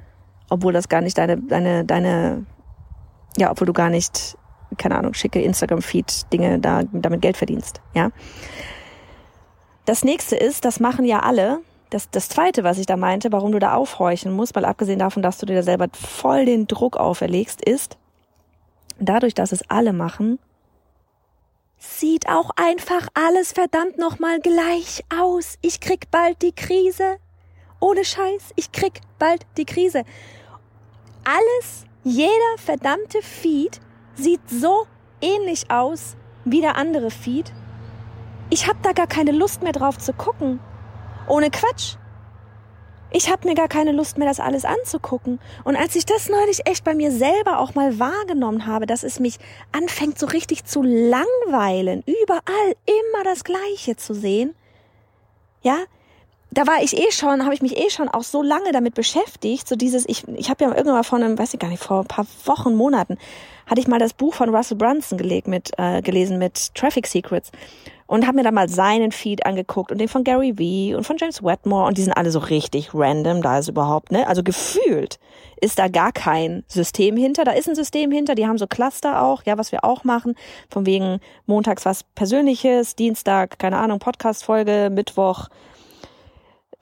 Obwohl 0.50 0.74
das 0.74 0.90
gar 0.90 1.00
nicht 1.00 1.16
deine, 1.16 1.38
deine, 1.38 1.86
deine, 1.86 2.44
ja, 3.38 3.50
obwohl 3.50 3.66
du 3.66 3.72
gar 3.72 3.88
nicht 3.88 4.36
keine 4.78 4.96
Ahnung, 4.96 5.14
schicke 5.14 5.40
Instagram-Feed-Dinge 5.42 6.58
da, 6.58 6.82
damit 6.92 7.22
Geld 7.22 7.36
verdienst, 7.36 7.80
ja. 7.94 8.10
Das 9.84 10.04
nächste 10.04 10.36
ist, 10.36 10.64
das 10.64 10.80
machen 10.80 11.04
ja 11.04 11.20
alle. 11.20 11.60
Das, 11.92 12.08
das 12.08 12.30
zweite, 12.30 12.64
was 12.64 12.78
ich 12.78 12.86
da 12.86 12.96
meinte, 12.96 13.32
warum 13.32 13.52
du 13.52 13.58
da 13.58 13.74
aufhorchen 13.74 14.32
musst, 14.32 14.54
mal 14.54 14.64
abgesehen 14.64 14.98
davon, 14.98 15.22
dass 15.22 15.36
du 15.36 15.44
dir 15.44 15.56
da 15.56 15.62
selber 15.62 15.88
voll 15.92 16.46
den 16.46 16.66
Druck 16.66 16.96
auferlegst, 16.96 17.62
ist, 17.62 17.98
dadurch, 18.98 19.34
dass 19.34 19.52
es 19.52 19.68
alle 19.68 19.92
machen, 19.92 20.38
sieht 21.76 22.30
auch 22.30 22.48
einfach 22.56 23.08
alles 23.12 23.52
verdammt 23.52 23.98
nochmal 23.98 24.40
gleich 24.40 25.04
aus. 25.14 25.58
Ich 25.60 25.80
krieg 25.80 26.10
bald 26.10 26.40
die 26.40 26.54
Krise. 26.54 27.18
Ohne 27.78 28.06
Scheiß, 28.06 28.52
ich 28.56 28.72
krieg 28.72 29.02
bald 29.18 29.44
die 29.58 29.66
Krise. 29.66 30.04
Alles, 31.24 31.84
jeder 32.04 32.56
verdammte 32.56 33.20
Feed 33.20 33.82
sieht 34.14 34.48
so 34.48 34.86
ähnlich 35.20 35.70
aus 35.70 36.16
wie 36.46 36.62
der 36.62 36.76
andere 36.76 37.10
Feed. 37.10 37.52
Ich 38.48 38.66
habe 38.66 38.78
da 38.82 38.92
gar 38.92 39.06
keine 39.06 39.32
Lust 39.32 39.62
mehr 39.62 39.72
drauf 39.72 39.98
zu 39.98 40.14
gucken. 40.14 40.58
Ohne 41.28 41.50
Quatsch. 41.50 41.96
Ich 43.14 43.30
habe 43.30 43.46
mir 43.46 43.54
gar 43.54 43.68
keine 43.68 43.92
Lust 43.92 44.16
mehr, 44.16 44.26
das 44.26 44.40
alles 44.40 44.64
anzugucken. 44.64 45.38
Und 45.64 45.76
als 45.76 45.94
ich 45.96 46.06
das 46.06 46.30
neulich 46.30 46.66
echt 46.66 46.82
bei 46.82 46.94
mir 46.94 47.10
selber 47.10 47.58
auch 47.58 47.74
mal 47.74 47.98
wahrgenommen 47.98 48.66
habe, 48.66 48.86
dass 48.86 49.02
es 49.02 49.20
mich 49.20 49.38
anfängt 49.70 50.18
so 50.18 50.26
richtig 50.26 50.64
zu 50.64 50.82
langweilen, 50.82 52.02
überall 52.06 52.76
immer 52.86 53.24
das 53.24 53.44
Gleiche 53.44 53.96
zu 53.96 54.14
sehen, 54.14 54.54
ja, 55.60 55.76
da 56.50 56.66
war 56.66 56.82
ich 56.82 56.96
eh 56.96 57.10
schon, 57.12 57.44
habe 57.44 57.54
ich 57.54 57.62
mich 57.62 57.78
eh 57.78 57.90
schon 57.90 58.08
auch 58.08 58.22
so 58.22 58.42
lange 58.42 58.72
damit 58.72 58.94
beschäftigt, 58.94 59.68
so 59.68 59.76
dieses, 59.76 60.06
ich, 60.08 60.26
ich 60.28 60.50
habe 60.50 60.64
ja 60.64 60.70
irgendwann 60.70 60.96
mal 60.96 61.02
vor 61.02 61.18
einem, 61.18 61.38
weiß 61.38 61.54
ich 61.54 61.60
gar 61.60 61.68
nicht, 61.68 61.82
vor 61.82 62.00
ein 62.00 62.06
paar 62.06 62.26
Wochen, 62.44 62.74
Monaten, 62.74 63.18
hatte 63.66 63.80
ich 63.80 63.88
mal 63.88 63.98
das 63.98 64.12
Buch 64.12 64.34
von 64.34 64.54
Russell 64.54 64.76
Brunson 64.76 65.16
gelegt 65.16 65.48
mit, 65.48 65.70
äh, 65.78 66.02
gelesen 66.02 66.38
mit 66.38 66.74
Traffic 66.74 67.06
Secrets 67.06 67.50
und 68.12 68.26
habe 68.26 68.36
mir 68.36 68.42
da 68.42 68.50
mal 68.50 68.68
seinen 68.68 69.10
Feed 69.10 69.46
angeguckt 69.46 69.90
und 69.90 69.96
den 69.96 70.06
von 70.06 70.22
Gary 70.22 70.58
Vee 70.58 70.94
und 70.94 71.04
von 71.04 71.16
James 71.16 71.42
Wetmore 71.42 71.86
und 71.86 71.96
die 71.96 72.02
sind 72.02 72.12
alle 72.12 72.30
so 72.30 72.40
richtig 72.40 72.90
random, 72.92 73.40
da 73.40 73.58
ist 73.58 73.68
überhaupt, 73.68 74.12
ne, 74.12 74.26
also 74.28 74.42
gefühlt 74.42 75.18
ist 75.62 75.78
da 75.78 75.88
gar 75.88 76.12
kein 76.12 76.62
System 76.68 77.16
hinter, 77.16 77.44
da 77.44 77.52
ist 77.52 77.70
ein 77.70 77.74
System 77.74 78.10
hinter, 78.10 78.34
die 78.34 78.46
haben 78.46 78.58
so 78.58 78.66
Cluster 78.66 79.22
auch, 79.22 79.44
ja, 79.46 79.56
was 79.56 79.72
wir 79.72 79.82
auch 79.82 80.04
machen, 80.04 80.34
von 80.68 80.84
wegen 80.84 81.20
montags 81.46 81.86
was 81.86 82.04
Persönliches, 82.04 82.96
Dienstag, 82.96 83.58
keine 83.58 83.78
Ahnung, 83.78 83.98
Podcast-Folge, 83.98 84.90
Mittwoch, 84.92 85.48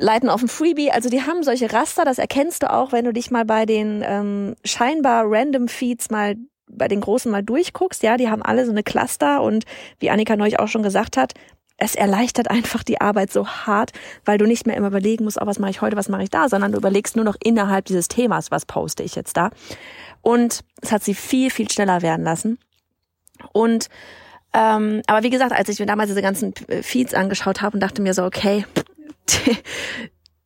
leiten 0.00 0.30
auf 0.30 0.42
ein 0.42 0.48
Freebie. 0.48 0.90
Also 0.90 1.10
die 1.10 1.22
haben 1.22 1.44
solche 1.44 1.72
Raster, 1.72 2.04
das 2.04 2.18
erkennst 2.18 2.64
du 2.64 2.72
auch, 2.72 2.90
wenn 2.90 3.04
du 3.04 3.12
dich 3.12 3.30
mal 3.30 3.44
bei 3.44 3.66
den 3.66 4.02
ähm, 4.04 4.56
scheinbar 4.64 5.26
random 5.26 5.68
Feeds 5.68 6.10
mal 6.10 6.34
bei 6.72 6.88
den 6.88 7.00
großen 7.00 7.30
mal 7.30 7.42
durchguckst. 7.42 8.02
Ja, 8.02 8.16
die 8.16 8.28
haben 8.28 8.42
alle 8.42 8.64
so 8.64 8.70
eine 8.70 8.82
Cluster 8.82 9.42
und 9.42 9.64
wie 9.98 10.10
Annika 10.10 10.36
neulich 10.36 10.58
auch 10.58 10.68
schon 10.68 10.82
gesagt 10.82 11.16
hat, 11.16 11.34
es 11.80 11.94
erleichtert 11.94 12.50
einfach 12.50 12.82
die 12.82 13.00
Arbeit 13.00 13.32
so 13.32 13.46
hart, 13.46 13.92
weil 14.24 14.38
du 14.38 14.46
nicht 14.46 14.66
mehr 14.66 14.76
immer 14.76 14.88
überlegen 14.88 15.24
musst, 15.24 15.40
oh, 15.40 15.46
was 15.46 15.58
mache 15.58 15.70
ich 15.70 15.80
heute, 15.80 15.96
was 15.96 16.10
mache 16.10 16.22
ich 16.22 16.30
da, 16.30 16.48
sondern 16.48 16.72
du 16.72 16.78
überlegst 16.78 17.16
nur 17.16 17.24
noch 17.24 17.36
innerhalb 17.42 17.86
dieses 17.86 18.06
Themas, 18.06 18.50
was 18.50 18.66
poste 18.66 19.02
ich 19.02 19.14
jetzt 19.14 19.36
da. 19.36 19.50
Und 20.20 20.60
es 20.82 20.92
hat 20.92 21.02
sie 21.02 21.14
viel, 21.14 21.50
viel 21.50 21.70
schneller 21.70 22.02
werden 22.02 22.24
lassen. 22.24 22.58
Und 23.52 23.88
ähm, 24.52 25.02
aber 25.06 25.22
wie 25.22 25.30
gesagt, 25.30 25.52
als 25.52 25.68
ich 25.68 25.78
mir 25.78 25.86
damals 25.86 26.08
diese 26.08 26.22
ganzen 26.22 26.52
Feeds 26.82 27.14
angeschaut 27.14 27.62
habe 27.62 27.74
und 27.74 27.80
dachte 27.80 28.02
mir 28.02 28.14
so, 28.14 28.24
okay, 28.24 28.66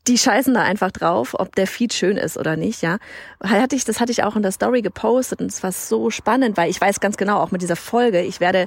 die, 0.06 0.18
scheißen 0.18 0.54
da 0.54 0.62
einfach 0.62 0.90
drauf, 0.90 1.34
ob 1.38 1.54
der 1.54 1.66
Feed 1.66 1.94
schön 1.94 2.16
ist 2.16 2.36
oder 2.36 2.56
nicht, 2.56 2.82
ja. 2.82 2.98
Hatte 3.42 3.76
ich, 3.76 3.84
das 3.84 4.00
hatte 4.00 4.12
ich 4.12 4.22
auch 4.22 4.36
in 4.36 4.42
der 4.42 4.52
Story 4.52 4.82
gepostet 4.82 5.40
und 5.40 5.46
es 5.46 5.62
war 5.62 5.72
so 5.72 6.10
spannend, 6.10 6.56
weil 6.56 6.70
ich 6.70 6.80
weiß 6.80 7.00
ganz 7.00 7.16
genau, 7.16 7.40
auch 7.40 7.50
mit 7.50 7.62
dieser 7.62 7.76
Folge, 7.76 8.20
ich 8.22 8.40
werde 8.40 8.66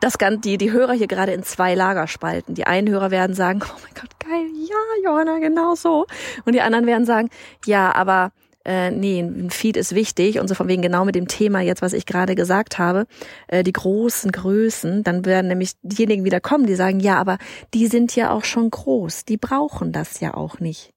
das 0.00 0.18
Ganze, 0.18 0.40
die, 0.40 0.58
die 0.58 0.72
Hörer 0.72 0.92
hier 0.94 1.08
gerade 1.08 1.32
in 1.32 1.42
zwei 1.42 1.74
Lager 1.74 2.06
spalten. 2.06 2.54
Die 2.54 2.66
einen 2.66 2.88
Hörer 2.88 3.10
werden 3.10 3.34
sagen, 3.34 3.60
oh 3.64 3.78
mein 3.82 3.94
Gott, 3.94 4.18
geil, 4.18 4.46
ja, 4.54 5.10
Johanna, 5.10 5.38
genau 5.38 5.74
so. 5.74 6.06
Und 6.44 6.54
die 6.54 6.62
anderen 6.62 6.86
werden 6.86 7.04
sagen, 7.04 7.30
ja, 7.66 7.94
aber 7.94 8.32
äh, 8.64 8.90
nee, 8.90 9.20
ein 9.20 9.50
Feed 9.50 9.76
ist 9.76 9.94
wichtig 9.94 10.38
und 10.38 10.48
so 10.48 10.54
von 10.54 10.68
wegen 10.68 10.82
genau 10.82 11.04
mit 11.04 11.14
dem 11.14 11.28
Thema 11.28 11.60
jetzt, 11.60 11.82
was 11.82 11.92
ich 11.92 12.06
gerade 12.06 12.34
gesagt 12.34 12.78
habe, 12.78 13.06
äh, 13.48 13.62
die 13.62 13.72
großen 13.72 14.30
Größen, 14.30 15.02
dann 15.02 15.24
werden 15.24 15.48
nämlich 15.48 15.72
diejenigen 15.82 16.24
wieder 16.24 16.40
kommen, 16.40 16.66
die 16.66 16.74
sagen, 16.74 17.00
ja, 17.00 17.18
aber 17.18 17.38
die 17.74 17.86
sind 17.88 18.14
ja 18.14 18.30
auch 18.30 18.44
schon 18.44 18.70
groß, 18.70 19.24
die 19.24 19.36
brauchen 19.36 19.92
das 19.92 20.20
ja 20.20 20.34
auch 20.34 20.60
nicht. 20.60 20.92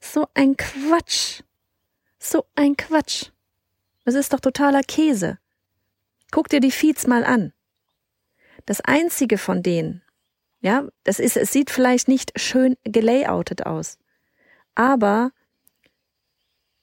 So 0.00 0.26
ein 0.34 0.56
Quatsch. 0.56 1.42
So 2.18 2.46
ein 2.54 2.76
Quatsch. 2.76 3.26
Das 4.04 4.14
ist 4.14 4.32
doch 4.32 4.40
totaler 4.40 4.82
Käse. 4.82 5.38
Guck 6.30 6.48
dir 6.48 6.60
die 6.60 6.70
Feeds 6.70 7.06
mal 7.06 7.24
an. 7.24 7.52
Das 8.66 8.80
einzige 8.80 9.36
von 9.36 9.62
denen, 9.62 10.02
ja, 10.60 10.86
das 11.04 11.18
ist, 11.18 11.36
es 11.36 11.52
sieht 11.52 11.70
vielleicht 11.70 12.08
nicht 12.08 12.38
schön 12.38 12.76
gelayoutet 12.84 13.66
aus, 13.66 13.98
aber 14.74 15.32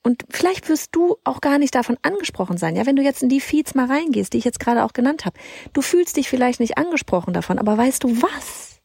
und 0.07 0.23
vielleicht 0.29 0.69
wirst 0.69 0.95
du 0.95 1.17
auch 1.25 1.41
gar 1.41 1.57
nicht 1.57 1.75
davon 1.75 1.97
angesprochen 2.01 2.57
sein. 2.57 2.77
Ja, 2.77 2.85
wenn 2.85 2.95
du 2.95 3.03
jetzt 3.03 3.23
in 3.23 3.27
die 3.27 3.41
Feeds 3.41 3.75
mal 3.75 3.87
reingehst, 3.87 4.31
die 4.31 4.37
ich 4.37 4.45
jetzt 4.45 4.61
gerade 4.61 4.85
auch 4.85 4.93
genannt 4.93 5.25
habe. 5.25 5.37
Du 5.73 5.81
fühlst 5.81 6.15
dich 6.15 6.29
vielleicht 6.29 6.61
nicht 6.61 6.77
angesprochen 6.77 7.33
davon, 7.33 7.59
aber 7.59 7.77
weißt 7.77 8.05
du 8.05 8.21
was? 8.21 8.79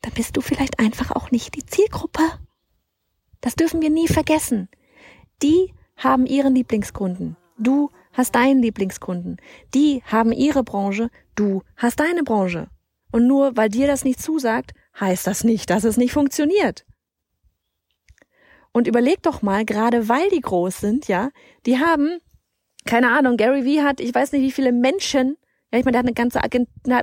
Dann 0.00 0.14
bist 0.14 0.38
du 0.38 0.40
vielleicht 0.40 0.78
einfach 0.78 1.14
auch 1.14 1.30
nicht 1.32 1.54
die 1.54 1.66
Zielgruppe. 1.66 2.22
Das 3.42 3.56
dürfen 3.56 3.82
wir 3.82 3.90
nie 3.90 4.08
vergessen. 4.08 4.70
Die 5.42 5.74
haben 5.96 6.24
ihren 6.24 6.54
Lieblingskunden. 6.54 7.36
Du 7.58 7.90
hast 8.14 8.34
deinen 8.34 8.62
Lieblingskunden. 8.62 9.36
Die 9.74 10.02
haben 10.06 10.32
ihre 10.32 10.64
Branche. 10.64 11.10
Du 11.34 11.62
hast 11.76 12.00
deine 12.00 12.22
Branche. 12.22 12.68
Und 13.12 13.26
nur 13.26 13.54
weil 13.58 13.68
dir 13.68 13.86
das 13.86 14.02
nicht 14.02 14.22
zusagt, 14.22 14.72
heißt 14.98 15.26
das 15.26 15.44
nicht, 15.44 15.68
dass 15.68 15.84
es 15.84 15.98
nicht 15.98 16.14
funktioniert. 16.14 16.86
Und 18.78 18.86
überleg 18.86 19.20
doch 19.24 19.42
mal, 19.42 19.64
gerade 19.64 20.08
weil 20.08 20.28
die 20.30 20.40
groß 20.40 20.78
sind, 20.78 21.08
ja, 21.08 21.30
die 21.66 21.78
haben, 21.78 22.20
keine 22.84 23.10
Ahnung, 23.10 23.36
Gary 23.36 23.64
Vee 23.64 23.82
hat, 23.82 23.98
ich 23.98 24.14
weiß 24.14 24.30
nicht, 24.30 24.42
wie 24.42 24.52
viele 24.52 24.70
Menschen, 24.70 25.36
ja, 25.72 25.80
ich 25.80 25.84
meine, 25.84 25.94
der 25.94 25.98
hat 25.98 26.06
eine 26.06 26.14
ganze 26.14 26.44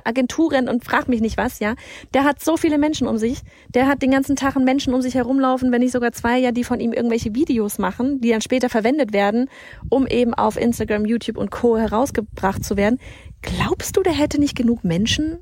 Agenturin 0.06 0.70
und 0.70 0.86
fragt 0.86 1.08
mich 1.08 1.20
nicht 1.20 1.36
was, 1.36 1.58
ja. 1.58 1.74
Der 2.14 2.24
hat 2.24 2.42
so 2.42 2.56
viele 2.56 2.78
Menschen 2.78 3.06
um 3.06 3.18
sich. 3.18 3.42
Der 3.74 3.88
hat 3.88 4.00
den 4.00 4.10
ganzen 4.10 4.36
Tag 4.36 4.56
einen 4.56 4.64
Menschen 4.64 4.94
um 4.94 5.02
sich 5.02 5.16
herumlaufen, 5.16 5.70
wenn 5.70 5.82
nicht 5.82 5.92
sogar 5.92 6.12
zwei, 6.12 6.38
ja, 6.38 6.50
die 6.50 6.64
von 6.64 6.80
ihm 6.80 6.94
irgendwelche 6.94 7.34
Videos 7.34 7.76
machen, 7.76 8.22
die 8.22 8.30
dann 8.30 8.40
später 8.40 8.70
verwendet 8.70 9.12
werden, 9.12 9.50
um 9.90 10.06
eben 10.06 10.32
auf 10.32 10.56
Instagram, 10.56 11.04
YouTube 11.04 11.36
und 11.36 11.50
Co. 11.50 11.76
herausgebracht 11.76 12.64
zu 12.64 12.78
werden. 12.78 12.98
Glaubst 13.42 13.98
du, 13.98 14.02
der 14.02 14.14
hätte 14.14 14.40
nicht 14.40 14.56
genug 14.56 14.82
Menschen, 14.82 15.40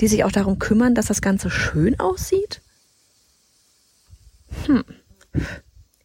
die 0.00 0.08
sich 0.08 0.24
auch 0.24 0.32
darum 0.32 0.58
kümmern, 0.58 0.96
dass 0.96 1.06
das 1.06 1.22
Ganze 1.22 1.48
schön 1.48 2.00
aussieht? 2.00 2.60
Hm. 4.66 4.82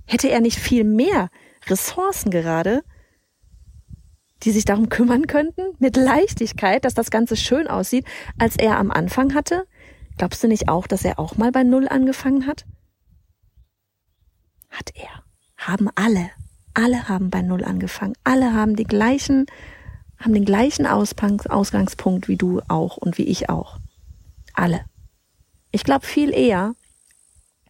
Hätte 0.05 0.29
er 0.29 0.41
nicht 0.41 0.59
viel 0.59 0.83
mehr 0.83 1.29
Ressourcen 1.67 2.29
gerade, 2.29 2.83
die 4.43 4.51
sich 4.51 4.65
darum 4.65 4.89
kümmern 4.89 5.27
könnten, 5.27 5.61
mit 5.79 5.95
Leichtigkeit, 5.97 6.85
dass 6.85 6.93
das 6.93 7.09
Ganze 7.09 7.35
schön 7.35 7.67
aussieht, 7.67 8.05
als 8.37 8.55
er 8.57 8.77
am 8.77 8.91
Anfang 8.91 9.33
hatte? 9.33 9.65
Glaubst 10.17 10.43
du 10.43 10.47
nicht 10.47 10.69
auch, 10.69 10.87
dass 10.87 11.03
er 11.03 11.19
auch 11.19 11.37
mal 11.37 11.51
bei 11.51 11.63
Null 11.63 11.87
angefangen 11.87 12.45
hat? 12.45 12.65
Hat 14.69 14.91
er. 14.93 15.23
Haben 15.57 15.89
alle. 15.95 16.29
Alle 16.73 17.07
haben 17.09 17.29
bei 17.29 17.41
Null 17.41 17.63
angefangen. 17.63 18.13
Alle 18.23 18.53
haben 18.53 18.75
die 18.75 18.83
gleichen, 18.83 19.45
haben 20.17 20.33
den 20.33 20.45
gleichen 20.45 20.85
Ausgangspunkt 20.85 22.27
wie 22.27 22.35
du 22.35 22.61
auch 22.67 22.97
und 22.97 23.17
wie 23.17 23.23
ich 23.23 23.49
auch. 23.49 23.79
Alle. 24.53 24.85
Ich 25.71 25.83
glaube 25.83 26.05
viel 26.05 26.33
eher, 26.33 26.75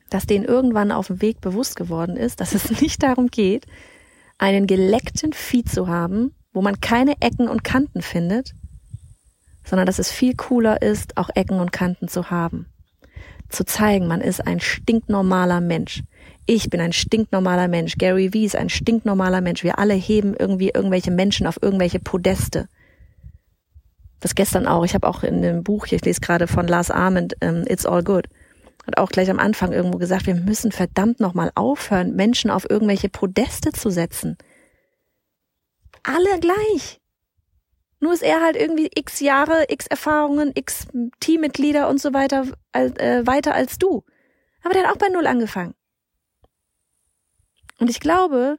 dass 0.10 0.26
denen 0.26 0.46
irgendwann 0.46 0.92
auf 0.92 1.08
dem 1.08 1.22
Weg 1.22 1.42
bewusst 1.42 1.76
geworden 1.76 2.18
ist, 2.18 2.42
dass 2.42 2.54
es 2.54 2.82
nicht 2.82 3.02
darum 3.04 3.28
geht, 3.28 3.66
einen 4.38 4.68
geleckten 4.68 5.34
Feed 5.34 5.70
zu 5.70 5.88
haben, 5.88 6.36
wo 6.54 6.62
man 6.62 6.80
keine 6.82 7.22
Ecken 7.22 7.48
und 7.48 7.64
Kanten 7.64 8.02
findet, 8.02 8.54
sondern 9.64 9.86
dass 9.86 10.00
es 10.00 10.12
viel 10.12 10.36
cooler 10.36 10.82
ist, 10.82 11.18
auch 11.18 11.30
Ecken 11.34 11.60
und 11.60 11.72
Kanten 11.72 12.08
zu 12.08 12.30
haben. 12.30 12.68
Zu 13.50 13.64
zeigen, 13.64 14.08
man 14.08 14.22
ist 14.22 14.46
ein 14.46 14.60
stinknormaler 14.60 15.62
Mensch. 15.62 16.04
Ich 16.46 16.70
bin 16.70 16.82
ein 16.82 16.94
stinknormaler 16.94 17.68
Mensch. 17.68 17.96
Gary 17.98 18.34
Vee 18.34 18.46
ist 18.46 18.56
ein 18.56 18.70
stinknormaler 18.70 19.42
Mensch. 19.42 19.64
Wir 19.64 19.80
alle 19.80 19.94
heben 19.94 20.36
irgendwie 20.38 20.72
irgendwelche 20.74 21.12
Menschen 21.12 21.48
auf 21.48 21.62
irgendwelche 21.62 22.00
Podeste. 22.00 22.68
Das 24.20 24.36
gestern 24.36 24.68
auch. 24.68 24.84
Ich 24.84 24.94
habe 24.94 25.08
auch 25.08 25.24
in 25.24 25.42
dem 25.42 25.64
Buch, 25.64 25.88
ich 25.90 26.04
lese 26.04 26.22
gerade 26.22 26.48
von 26.48 26.68
Lars 26.68 26.92
Arment, 26.92 27.36
um, 27.42 27.64
It's 27.68 27.86
All 27.86 28.04
Good 28.04 28.28
hat 28.86 28.98
auch 28.98 29.10
gleich 29.10 29.30
am 29.30 29.40
Anfang 29.40 29.72
irgendwo 29.72 29.98
gesagt, 29.98 30.28
wir 30.28 30.36
müssen 30.36 30.72
verdammt 30.72 31.20
nochmal 31.20 31.52
aufhören, 31.56 32.16
Menschen 32.16 32.52
auf 32.52 32.70
irgendwelche 32.70 33.10
Podeste 33.10 33.72
zu 33.72 33.90
setzen. 33.90 34.38
Alle 36.04 36.40
gleich. 36.40 37.02
Nur 38.00 38.14
ist 38.14 38.24
er 38.24 38.42
halt 38.42 38.56
irgendwie 38.56 38.90
x 38.94 39.20
Jahre, 39.20 39.66
x 39.70 39.88
Erfahrungen, 39.88 40.52
x 40.54 40.88
Teammitglieder 41.20 41.90
und 41.90 42.00
so 42.00 42.14
weiter 42.14 42.46
äh, 42.74 43.26
weiter 43.26 43.56
als 43.56 43.78
du. 43.78 44.04
Aber 44.64 44.74
der 44.74 44.84
hat 44.84 44.92
auch 44.92 44.98
bei 45.00 45.10
Null 45.10 45.28
angefangen. 45.28 45.74
Und 47.80 47.90
ich 47.90 48.00
glaube 48.00 48.58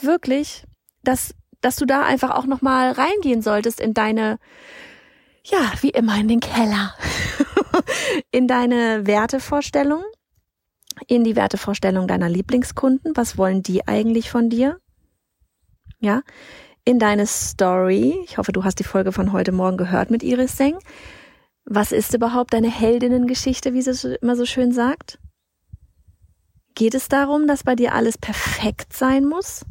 wirklich, 0.00 0.64
dass, 1.02 1.34
dass 1.60 1.76
du 1.76 1.86
da 1.86 2.02
einfach 2.02 2.30
auch 2.30 2.46
nochmal 2.46 2.92
reingehen 2.92 3.42
solltest 3.42 3.80
in 3.80 3.94
deine, 3.94 4.38
ja, 5.44 5.72
wie 5.80 5.90
immer 5.90 6.16
in 6.18 6.28
den 6.28 6.40
Keller. 6.40 6.94
In 8.30 8.48
deine 8.48 9.06
Wertevorstellung, 9.06 10.02
in 11.06 11.24
die 11.24 11.36
Wertevorstellung 11.36 12.08
deiner 12.08 12.28
Lieblingskunden. 12.28 13.16
Was 13.16 13.38
wollen 13.38 13.62
die 13.62 13.86
eigentlich 13.86 14.30
von 14.30 14.48
dir? 14.50 14.78
Ja, 15.98 16.22
in 16.84 16.98
deine 16.98 17.26
Story. 17.26 18.16
Ich 18.24 18.38
hoffe, 18.38 18.52
du 18.52 18.64
hast 18.64 18.78
die 18.78 18.84
Folge 18.84 19.12
von 19.12 19.32
heute 19.32 19.52
Morgen 19.52 19.76
gehört 19.76 20.10
mit 20.10 20.22
Iris 20.22 20.56
Seng. 20.56 20.78
Was 21.64 21.90
ist 21.90 22.14
überhaupt 22.14 22.54
deine 22.54 22.70
Heldinnengeschichte, 22.70 23.74
wie 23.74 23.82
sie 23.82 24.16
immer 24.22 24.36
so 24.36 24.46
schön 24.46 24.72
sagt? 24.72 25.18
Geht 26.74 26.94
es 26.94 27.08
darum, 27.08 27.48
dass 27.48 27.64
bei 27.64 27.74
dir 27.74 27.94
alles 27.94 28.18
perfekt 28.18 28.92
sein 28.92 29.24
muss? 29.24 29.64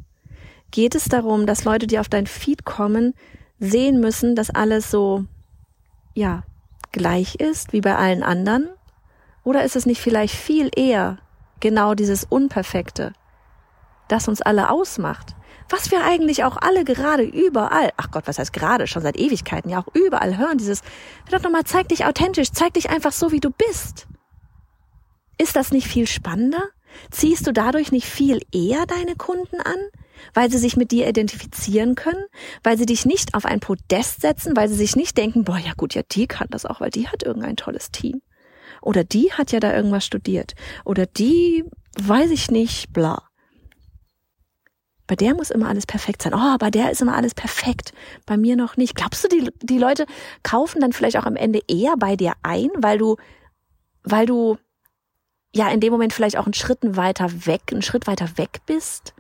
Geht 0.72 0.96
es 0.96 1.06
darum, 1.06 1.46
dass 1.46 1.64
Leute, 1.64 1.88
die 1.88 2.00
auf 2.00 2.10
dein 2.10 2.28
Feed 2.28 2.66
kommen, 2.66 3.14
sehen 3.60 4.02
müssen, 4.02 4.36
dass 4.36 4.50
alles 4.50 4.92
so, 4.92 5.24
ja, 6.16 6.44
gleich 6.96 7.36
ist 7.36 7.74
wie 7.74 7.82
bei 7.82 7.96
allen 7.96 8.24
anderen? 8.24 8.70
Oder 9.44 9.64
ist 9.64 9.76
es 9.76 9.86
nicht 9.86 10.02
vielleicht 10.02 10.34
viel 10.34 10.72
eher 10.76 11.20
genau 11.60 11.94
dieses 11.94 12.24
Unperfekte, 12.24 13.14
das 14.08 14.28
uns 14.28 14.42
alle 14.42 14.70
ausmacht. 14.70 15.36
Was 15.70 15.92
wir 15.92 16.04
eigentlich 16.04 16.44
auch 16.44 16.58
alle 16.58 16.86
gerade 16.86 17.24
überall, 17.24 17.92
ach 17.98 18.12
Gott, 18.12 18.28
was 18.28 18.40
heißt 18.40 18.54
gerade, 18.54 18.88
schon 18.88 19.02
seit 19.02 19.18
Ewigkeiten, 19.18 19.70
ja 19.70 19.80
auch 19.80 19.94
überall 19.94 20.38
hören, 20.38 20.58
dieses, 20.58 20.82
verdammt 21.24 21.44
nochmal, 21.44 21.66
zeig 21.66 21.90
dich 21.90 22.06
authentisch, 22.06 22.52
zeig 22.52 22.76
dich 22.76 22.90
einfach 22.90 23.12
so, 23.12 23.32
wie 23.32 23.40
du 23.40 23.50
bist. 23.50 24.08
Ist 25.38 25.56
das 25.56 25.72
nicht 25.72 25.88
viel 25.88 26.08
spannender? 26.08 26.64
Ziehst 27.12 27.46
du 27.46 27.52
dadurch 27.52 27.92
nicht 27.92 28.08
viel 28.08 28.42
eher 28.54 28.86
deine 28.86 29.16
Kunden 29.16 29.60
an? 29.60 29.90
Weil 30.34 30.50
sie 30.50 30.58
sich 30.58 30.78
mit 30.78 30.92
dir 30.92 31.08
identifizieren 31.08 31.96
können, 31.96 32.24
weil 32.64 32.78
sie 32.78 32.86
dich 32.86 33.06
nicht 33.06 33.34
auf 33.34 33.46
ein 33.46 33.60
Podest 33.60 34.22
setzen, 34.22 34.56
weil 34.56 34.70
sie 34.70 34.76
sich 34.76 34.96
nicht 34.96 35.18
denken, 35.18 35.44
boah, 35.44 35.58
ja 35.58 35.74
gut, 35.76 35.94
ja, 35.94 36.02
die 36.12 36.28
kann 36.28 36.48
das 36.50 36.66
auch, 36.66 36.82
weil 36.82 36.90
die 36.90 37.08
hat 37.08 37.24
irgendein 37.24 37.56
tolles 37.56 37.92
Team. 37.92 38.22
Oder 38.82 39.04
die 39.04 39.32
hat 39.34 39.52
ja 39.52 39.60
da 39.60 39.74
irgendwas 39.74 40.06
studiert. 40.06 40.54
Oder 40.84 41.06
die, 41.06 41.64
weiß 41.98 42.32
ich 42.32 42.52
nicht, 42.52 42.94
bla. 42.94 43.24
Bei 45.08 45.16
der 45.16 45.36
muss 45.36 45.52
immer 45.52 45.70
alles 45.70 45.86
perfekt 45.86 46.24
sein. 46.24 46.34
Oh, 46.34 46.58
bei 46.58 46.72
der 46.72 46.92
ist 46.92 47.02
immer 47.02 47.16
alles 47.16 47.36
perfekt. 47.36 47.94
Bei 48.26 48.38
mir 48.38 48.56
noch 48.56 48.76
nicht. 48.76 48.96
Glaubst 48.96 49.24
du, 49.24 49.28
die, 49.28 49.52
die 49.62 49.78
Leute 49.78 50.06
kaufen 50.42 50.82
dann 50.82 50.94
vielleicht 50.94 51.18
auch 51.18 51.26
am 51.26 51.36
Ende 51.36 51.60
eher 51.68 51.96
bei 51.98 52.16
dir 52.16 52.34
ein, 52.42 52.70
weil 52.78 52.98
du, 52.98 53.18
weil 54.04 54.26
du 54.26 54.58
ja 55.54 55.70
in 55.70 55.80
dem 55.80 55.92
Moment 55.92 56.12
vielleicht 56.12 56.38
auch 56.38 56.46
einen 56.46 56.54
Schritt 56.54 56.80
weiter 56.82 57.30
weg, 57.46 57.62
einen 57.72 57.84
Schritt 57.84 58.08
weiter 58.08 58.38
weg 58.38 58.62
bist? 58.66 59.14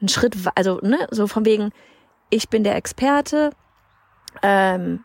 Ein 0.00 0.08
Schritt, 0.08 0.36
also, 0.54 0.78
ne, 0.82 1.06
so 1.10 1.26
von 1.26 1.44
wegen, 1.44 1.72
ich 2.30 2.48
bin 2.48 2.64
der 2.64 2.76
Experte, 2.76 3.50
ähm, 4.42 5.02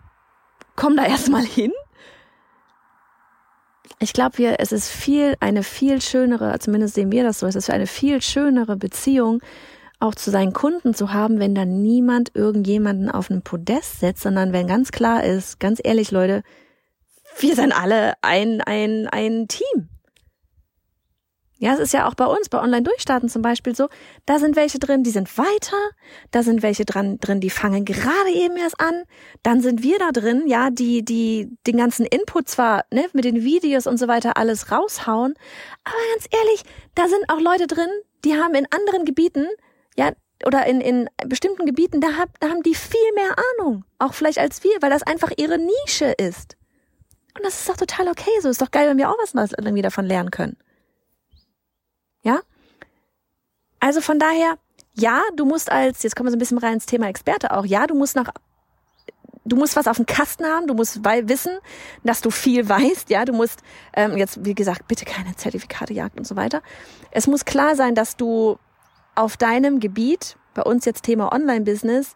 komm 0.75 0.97
da 0.97 1.05
erstmal 1.05 1.43
hin 1.43 1.71
ich 4.03 4.13
glaube, 4.13 4.37
wir, 4.37 4.55
es 4.59 4.71
ist 4.71 4.89
viel, 4.89 5.35
eine 5.39 5.63
viel 5.63 6.01
schönere, 6.01 6.57
zumindest 6.59 6.95
sehen 6.95 7.11
wir 7.11 7.23
das 7.23 7.39
so, 7.39 7.47
es 7.47 7.55
ist 7.55 7.69
eine 7.69 7.87
viel 7.87 8.21
schönere 8.21 8.75
Beziehung, 8.75 9.41
auch 9.99 10.15
zu 10.15 10.29
seinen 10.29 10.51
Kunden 10.51 10.93
zu 10.93 11.13
haben, 11.13 11.39
wenn 11.39 11.55
da 11.55 11.65
niemand 11.65 12.35
irgendjemanden 12.35 13.09
auf 13.09 13.31
einen 13.31 13.41
Podest 13.41 14.01
setzt, 14.01 14.23
sondern 14.23 14.51
wenn 14.51 14.67
ganz 14.67 14.91
klar 14.91 15.23
ist, 15.23 15.59
ganz 15.59 15.79
ehrlich, 15.81 16.11
Leute, 16.11 16.43
wir 17.39 17.55
sind 17.55 17.71
alle 17.71 18.13
ein, 18.21 18.61
ein, 18.61 19.07
ein 19.07 19.47
Team. 19.47 19.89
Ja, 21.63 21.71
es 21.75 21.79
ist 21.79 21.93
ja 21.93 22.09
auch 22.09 22.13
bei 22.15 22.25
uns, 22.25 22.49
bei 22.49 22.59
Online-Durchstarten 22.59 23.29
zum 23.29 23.41
Beispiel 23.41 23.73
so, 23.73 23.87
da 24.25 24.37
sind 24.37 24.57
welche 24.57 24.79
drin, 24.79 25.03
die 25.03 25.11
sind 25.11 25.37
weiter, 25.37 25.77
da 26.29 26.43
sind 26.43 26.61
welche 26.61 26.83
dran, 26.83 27.21
drin, 27.21 27.39
die 27.39 27.49
fangen 27.49 27.85
gerade 27.85 28.31
eben 28.31 28.57
erst 28.57 28.81
an, 28.81 29.03
dann 29.43 29.61
sind 29.61 29.81
wir 29.81 29.97
da 29.97 30.11
drin, 30.11 30.43
ja, 30.45 30.71
die, 30.71 31.05
die 31.05 31.57
den 31.65 31.77
ganzen 31.77 32.05
Input 32.05 32.49
zwar, 32.49 32.83
ne, 32.91 33.05
mit 33.13 33.23
den 33.23 33.45
Videos 33.45 33.87
und 33.87 33.97
so 33.97 34.09
weiter 34.09 34.35
alles 34.35 34.73
raushauen, 34.73 35.35
aber 35.85 35.95
ganz 36.13 36.27
ehrlich, 36.37 36.63
da 36.95 37.07
sind 37.07 37.23
auch 37.29 37.39
Leute 37.39 37.67
drin, 37.67 37.87
die 38.25 38.35
haben 38.35 38.55
in 38.55 38.67
anderen 38.69 39.05
Gebieten, 39.05 39.47
ja, 39.95 40.11
oder 40.45 40.65
in, 40.65 40.81
in 40.81 41.07
bestimmten 41.27 41.65
Gebieten, 41.65 42.01
da, 42.01 42.17
hab, 42.17 42.37
da 42.41 42.49
haben 42.49 42.63
die 42.63 42.75
viel 42.75 43.13
mehr 43.15 43.37
Ahnung, 43.57 43.85
auch 43.99 44.13
vielleicht 44.13 44.39
als 44.39 44.65
wir, 44.65 44.81
weil 44.81 44.89
das 44.89 45.03
einfach 45.03 45.31
ihre 45.37 45.57
Nische 45.59 46.11
ist. 46.17 46.57
Und 47.37 47.45
das 47.45 47.61
ist 47.61 47.69
doch 47.69 47.77
total 47.77 48.09
okay 48.09 48.31
so, 48.41 48.49
ist 48.49 48.61
doch 48.61 48.71
geil, 48.71 48.89
wenn 48.89 48.97
wir 48.97 49.09
auch 49.09 49.15
was 49.17 49.53
irgendwie 49.53 49.81
davon 49.81 50.05
lernen 50.05 50.29
können. 50.29 50.57
Ja? 52.23 52.39
Also 53.79 54.01
von 54.01 54.17
daher, 54.17 54.57
ja, 54.93 55.21
du 55.35 55.45
musst 55.45 55.71
als, 55.71 56.03
jetzt 56.03 56.15
kommen 56.15 56.27
wir 56.27 56.31
so 56.31 56.37
ein 56.37 56.39
bisschen 56.39 56.57
rein 56.57 56.75
ins 56.75 56.85
Thema 56.85 57.07
Experte 57.07 57.51
auch, 57.51 57.65
ja, 57.65 57.85
du 57.85 57.95
musst 57.95 58.15
nach, 58.15 58.29
du 59.45 59.55
musst 59.55 59.75
was 59.75 59.87
auf 59.87 59.97
dem 59.97 60.05
Kasten 60.05 60.45
haben, 60.45 60.67
du 60.67 60.73
musst 60.73 61.03
wissen, 61.03 61.57
dass 62.03 62.21
du 62.21 62.31
viel 62.31 62.67
weißt, 62.69 63.09
ja, 63.09 63.25
du 63.25 63.33
musst, 63.33 63.61
ähm, 63.93 64.17
jetzt, 64.17 64.45
wie 64.45 64.55
gesagt, 64.55 64.87
bitte 64.87 65.05
keine 65.05 65.35
Zertifikate 65.35 65.93
jagd 65.93 66.17
und 66.17 66.25
so 66.25 66.35
weiter. 66.35 66.61
Es 67.11 67.27
muss 67.27 67.45
klar 67.45 67.75
sein, 67.75 67.95
dass 67.95 68.15
du 68.15 68.57
auf 69.15 69.37
deinem 69.37 69.79
Gebiet, 69.79 70.37
bei 70.53 70.63
uns 70.63 70.85
jetzt 70.85 71.03
Thema 71.03 71.31
Online-Business, 71.33 72.15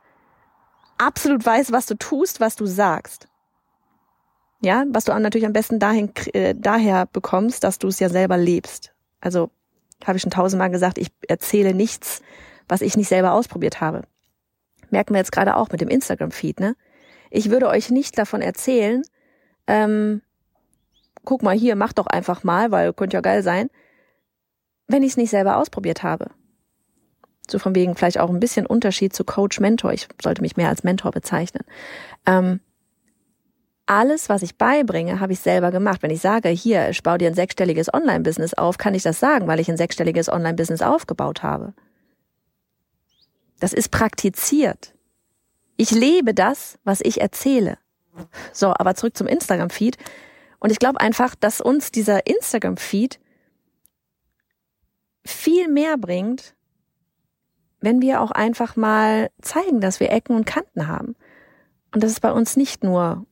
absolut 0.97 1.45
weißt, 1.45 1.71
was 1.71 1.85
du 1.85 1.95
tust, 1.95 2.39
was 2.39 2.55
du 2.55 2.65
sagst. 2.65 3.27
Ja, 4.61 4.85
was 4.89 5.05
du 5.05 5.13
natürlich 5.13 5.45
am 5.45 5.53
besten 5.53 5.79
dahin, 5.79 6.11
äh, 6.33 6.55
daher 6.57 7.05
bekommst, 7.05 7.63
dass 7.63 7.77
du 7.77 7.87
es 7.89 7.99
ja 7.99 8.09
selber 8.09 8.37
lebst. 8.37 8.93
Also 9.21 9.51
habe 10.05 10.17
ich 10.17 10.21
schon 10.21 10.31
tausendmal 10.31 10.69
gesagt, 10.69 10.97
ich 10.97 11.09
erzähle 11.27 11.73
nichts, 11.73 12.21
was 12.67 12.81
ich 12.81 12.97
nicht 12.97 13.07
selber 13.07 13.33
ausprobiert 13.33 13.81
habe. 13.81 14.03
Merken 14.89 15.13
wir 15.13 15.19
jetzt 15.19 15.31
gerade 15.31 15.55
auch 15.55 15.69
mit 15.71 15.81
dem 15.81 15.89
Instagram-Feed, 15.89 16.59
ne? 16.59 16.75
Ich 17.29 17.49
würde 17.49 17.67
euch 17.67 17.89
nicht 17.89 18.17
davon 18.17 18.41
erzählen, 18.41 19.03
ähm, 19.67 20.21
guck 21.25 21.43
mal 21.43 21.57
hier, 21.57 21.75
mach 21.75 21.91
doch 21.91 22.07
einfach 22.07 22.43
mal, 22.43 22.71
weil 22.71 22.93
könnte 22.93 23.17
ja 23.17 23.21
geil 23.21 23.43
sein, 23.43 23.69
wenn 24.87 25.03
ich 25.03 25.11
es 25.11 25.17
nicht 25.17 25.29
selber 25.29 25.57
ausprobiert 25.57 26.03
habe. 26.03 26.31
So 27.49 27.59
von 27.59 27.75
wegen 27.75 27.95
vielleicht 27.95 28.19
auch 28.19 28.29
ein 28.29 28.39
bisschen 28.39 28.65
Unterschied 28.65 29.13
zu 29.13 29.23
Coach 29.23 29.59
Mentor. 29.59 29.93
Ich 29.93 30.07
sollte 30.21 30.41
mich 30.41 30.57
mehr 30.57 30.69
als 30.69 30.83
Mentor 30.83 31.11
bezeichnen. 31.11 31.63
Ähm, 32.25 32.61
alles, 33.87 34.29
was 34.29 34.41
ich 34.41 34.57
beibringe, 34.57 35.19
habe 35.19 35.33
ich 35.33 35.39
selber 35.39 35.71
gemacht. 35.71 36.03
Wenn 36.03 36.11
ich 36.11 36.21
sage, 36.21 36.49
hier, 36.49 36.89
ich 36.89 37.01
baue 37.03 37.17
dir 37.17 37.27
ein 37.27 37.33
sechsstelliges 37.33 37.93
Online-Business 37.93 38.53
auf, 38.53 38.77
kann 38.77 38.93
ich 38.93 39.03
das 39.03 39.19
sagen, 39.19 39.47
weil 39.47 39.59
ich 39.59 39.69
ein 39.69 39.77
sechsstelliges 39.77 40.29
Online-Business 40.29 40.81
aufgebaut 40.81 41.43
habe. 41.43 41.73
Das 43.59 43.73
ist 43.73 43.89
praktiziert. 43.89 44.93
Ich 45.77 45.91
lebe 45.91 46.33
das, 46.33 46.79
was 46.83 47.01
ich 47.01 47.21
erzähle. 47.21 47.77
So, 48.51 48.73
aber 48.75 48.95
zurück 48.95 49.15
zum 49.15 49.27
Instagram-Feed. 49.27 49.97
Und 50.59 50.71
ich 50.71 50.79
glaube 50.79 50.99
einfach, 50.99 51.35
dass 51.35 51.61
uns 51.61 51.91
dieser 51.91 52.25
Instagram-Feed 52.25 53.19
viel 55.23 55.67
mehr 55.67 55.97
bringt, 55.97 56.55
wenn 57.79 58.01
wir 58.01 58.21
auch 58.21 58.31
einfach 58.31 58.75
mal 58.75 59.29
zeigen, 59.41 59.81
dass 59.81 59.99
wir 59.99 60.11
Ecken 60.11 60.35
und 60.35 60.45
Kanten 60.45 60.87
haben. 60.87 61.15
Und 61.93 62.03
das 62.03 62.11
ist 62.11 62.21
bei 62.21 62.31
uns 62.31 62.57
nicht 62.57 62.83
nur 62.83 63.26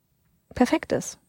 perfekt 0.55 0.91
ist. 0.91 1.19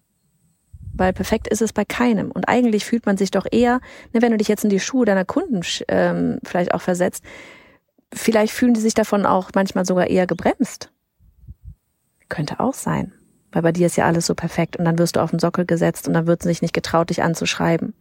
Weil 0.95 1.13
perfekt 1.13 1.49
ist 1.49 1.61
es 1.61 1.73
bei 1.73 1.85
keinem. 1.85 2.31
Und 2.31 2.49
eigentlich 2.49 2.85
fühlt 2.85 3.05
man 3.05 3.17
sich 3.17 3.31
doch 3.31 3.47
eher, 3.51 3.81
ne, 4.13 4.23
wenn 4.23 4.33
du 4.33 4.39
dich 4.39 4.49
jetzt 4.49 4.65
in 4.65 4.71
die 4.71 4.81
Schuhe 4.81 5.05
deiner 5.05 5.25
Kunden 5.25 5.61
ähm, 5.89 6.39
vielleicht 6.45 6.73
auch 6.73 6.81
versetzt, 6.81 7.23
vielleicht 8.13 8.53
fühlen 8.53 8.75
die 8.75 8.81
sich 8.81 8.95
davon 8.95 9.27
auch 9.27 9.51
manchmal 9.55 9.85
sogar 9.85 10.07
eher 10.07 10.27
gebremst. 10.27 10.91
Könnte 12.29 12.61
auch 12.61 12.75
sein. 12.75 13.13
Weil 13.53 13.63
bei 13.63 13.73
dir 13.73 13.87
ist 13.87 13.97
ja 13.97 14.07
alles 14.07 14.27
so 14.27 14.35
perfekt 14.35 14.77
und 14.77 14.85
dann 14.85 14.99
wirst 14.99 15.17
du 15.17 15.21
auf 15.21 15.31
den 15.31 15.39
Sockel 15.39 15.67
gesetzt 15.67 16.09
und 16.09 16.15
dann 16.15 16.27
wird 16.27 16.41
es 16.41 16.47
sich 16.47 16.63
nicht 16.63 16.75
getraut, 16.75 17.11
dich 17.11 17.23
anzuschreiben. 17.23 17.95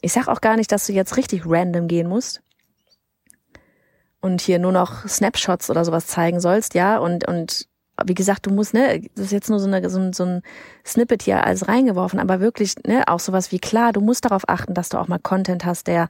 Ich 0.00 0.12
sag 0.12 0.28
auch 0.28 0.40
gar 0.40 0.56
nicht, 0.56 0.72
dass 0.72 0.86
du 0.86 0.92
jetzt 0.92 1.16
richtig 1.16 1.42
random 1.46 1.86
gehen 1.86 2.08
musst 2.08 2.42
und 4.20 4.40
hier 4.40 4.58
nur 4.58 4.72
noch 4.72 5.06
Snapshots 5.06 5.68
oder 5.68 5.84
sowas 5.84 6.06
zeigen 6.06 6.40
sollst, 6.40 6.74
ja, 6.74 6.96
und, 6.98 7.28
und 7.28 7.68
wie 8.06 8.14
gesagt, 8.14 8.46
du 8.46 8.50
musst, 8.50 8.74
ne, 8.74 9.02
das 9.14 9.26
ist 9.26 9.32
jetzt 9.32 9.50
nur 9.50 9.58
so, 9.58 9.66
eine, 9.66 9.88
so, 9.88 9.98
ein, 9.98 10.12
so 10.12 10.24
ein 10.24 10.42
Snippet 10.84 11.22
hier 11.22 11.44
alles 11.44 11.68
reingeworfen, 11.68 12.18
aber 12.18 12.40
wirklich, 12.40 12.74
ne, 12.86 13.04
auch 13.06 13.20
sowas 13.20 13.52
wie 13.52 13.58
klar, 13.58 13.92
du 13.92 14.00
musst 14.00 14.24
darauf 14.24 14.48
achten, 14.48 14.74
dass 14.74 14.88
du 14.88 14.98
auch 14.98 15.08
mal 15.08 15.18
Content 15.18 15.64
hast, 15.64 15.86
der, 15.86 16.08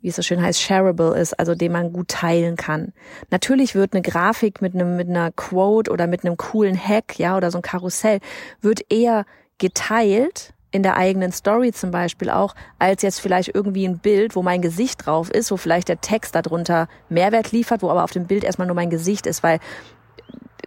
wie 0.00 0.08
es 0.08 0.16
so 0.16 0.22
schön 0.22 0.42
heißt, 0.42 0.60
shareable 0.60 1.18
ist, 1.18 1.38
also 1.38 1.54
den 1.54 1.72
man 1.72 1.92
gut 1.92 2.08
teilen 2.08 2.56
kann. 2.56 2.92
Natürlich 3.30 3.74
wird 3.74 3.94
eine 3.94 4.02
Grafik 4.02 4.60
mit 4.60 4.74
einem, 4.74 4.96
mit 4.96 5.08
einer 5.08 5.32
Quote 5.32 5.90
oder 5.90 6.06
mit 6.06 6.24
einem 6.24 6.36
coolen 6.36 6.78
Hack, 6.78 7.18
ja, 7.18 7.36
oder 7.36 7.50
so 7.50 7.58
ein 7.58 7.62
Karussell, 7.62 8.20
wird 8.60 8.80
eher 8.90 9.24
geteilt, 9.58 10.54
in 10.74 10.82
der 10.82 10.96
eigenen 10.96 11.30
Story 11.30 11.72
zum 11.72 11.92
Beispiel 11.92 12.30
auch, 12.30 12.56
als 12.80 13.02
jetzt 13.02 13.20
vielleicht 13.20 13.54
irgendwie 13.54 13.86
ein 13.86 13.98
Bild, 13.98 14.34
wo 14.34 14.42
mein 14.42 14.60
Gesicht 14.60 15.06
drauf 15.06 15.30
ist, 15.30 15.52
wo 15.52 15.56
vielleicht 15.56 15.88
der 15.88 16.00
Text 16.00 16.34
darunter 16.34 16.88
Mehrwert 17.08 17.52
liefert, 17.52 17.80
wo 17.82 17.90
aber 17.90 18.02
auf 18.02 18.10
dem 18.10 18.26
Bild 18.26 18.42
erstmal 18.42 18.66
nur 18.66 18.74
mein 18.74 18.90
Gesicht 18.90 19.28
ist, 19.28 19.44
weil 19.44 19.60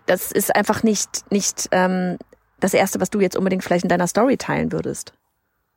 das 0.07 0.31
ist 0.31 0.55
einfach 0.55 0.83
nicht, 0.83 1.31
nicht 1.31 1.67
ähm, 1.71 2.17
das 2.59 2.73
Erste, 2.73 2.99
was 2.99 3.09
du 3.09 3.19
jetzt 3.19 3.37
unbedingt 3.37 3.63
vielleicht 3.63 3.83
in 3.83 3.89
deiner 3.89 4.07
Story 4.07 4.37
teilen 4.37 4.71
würdest. 4.71 5.13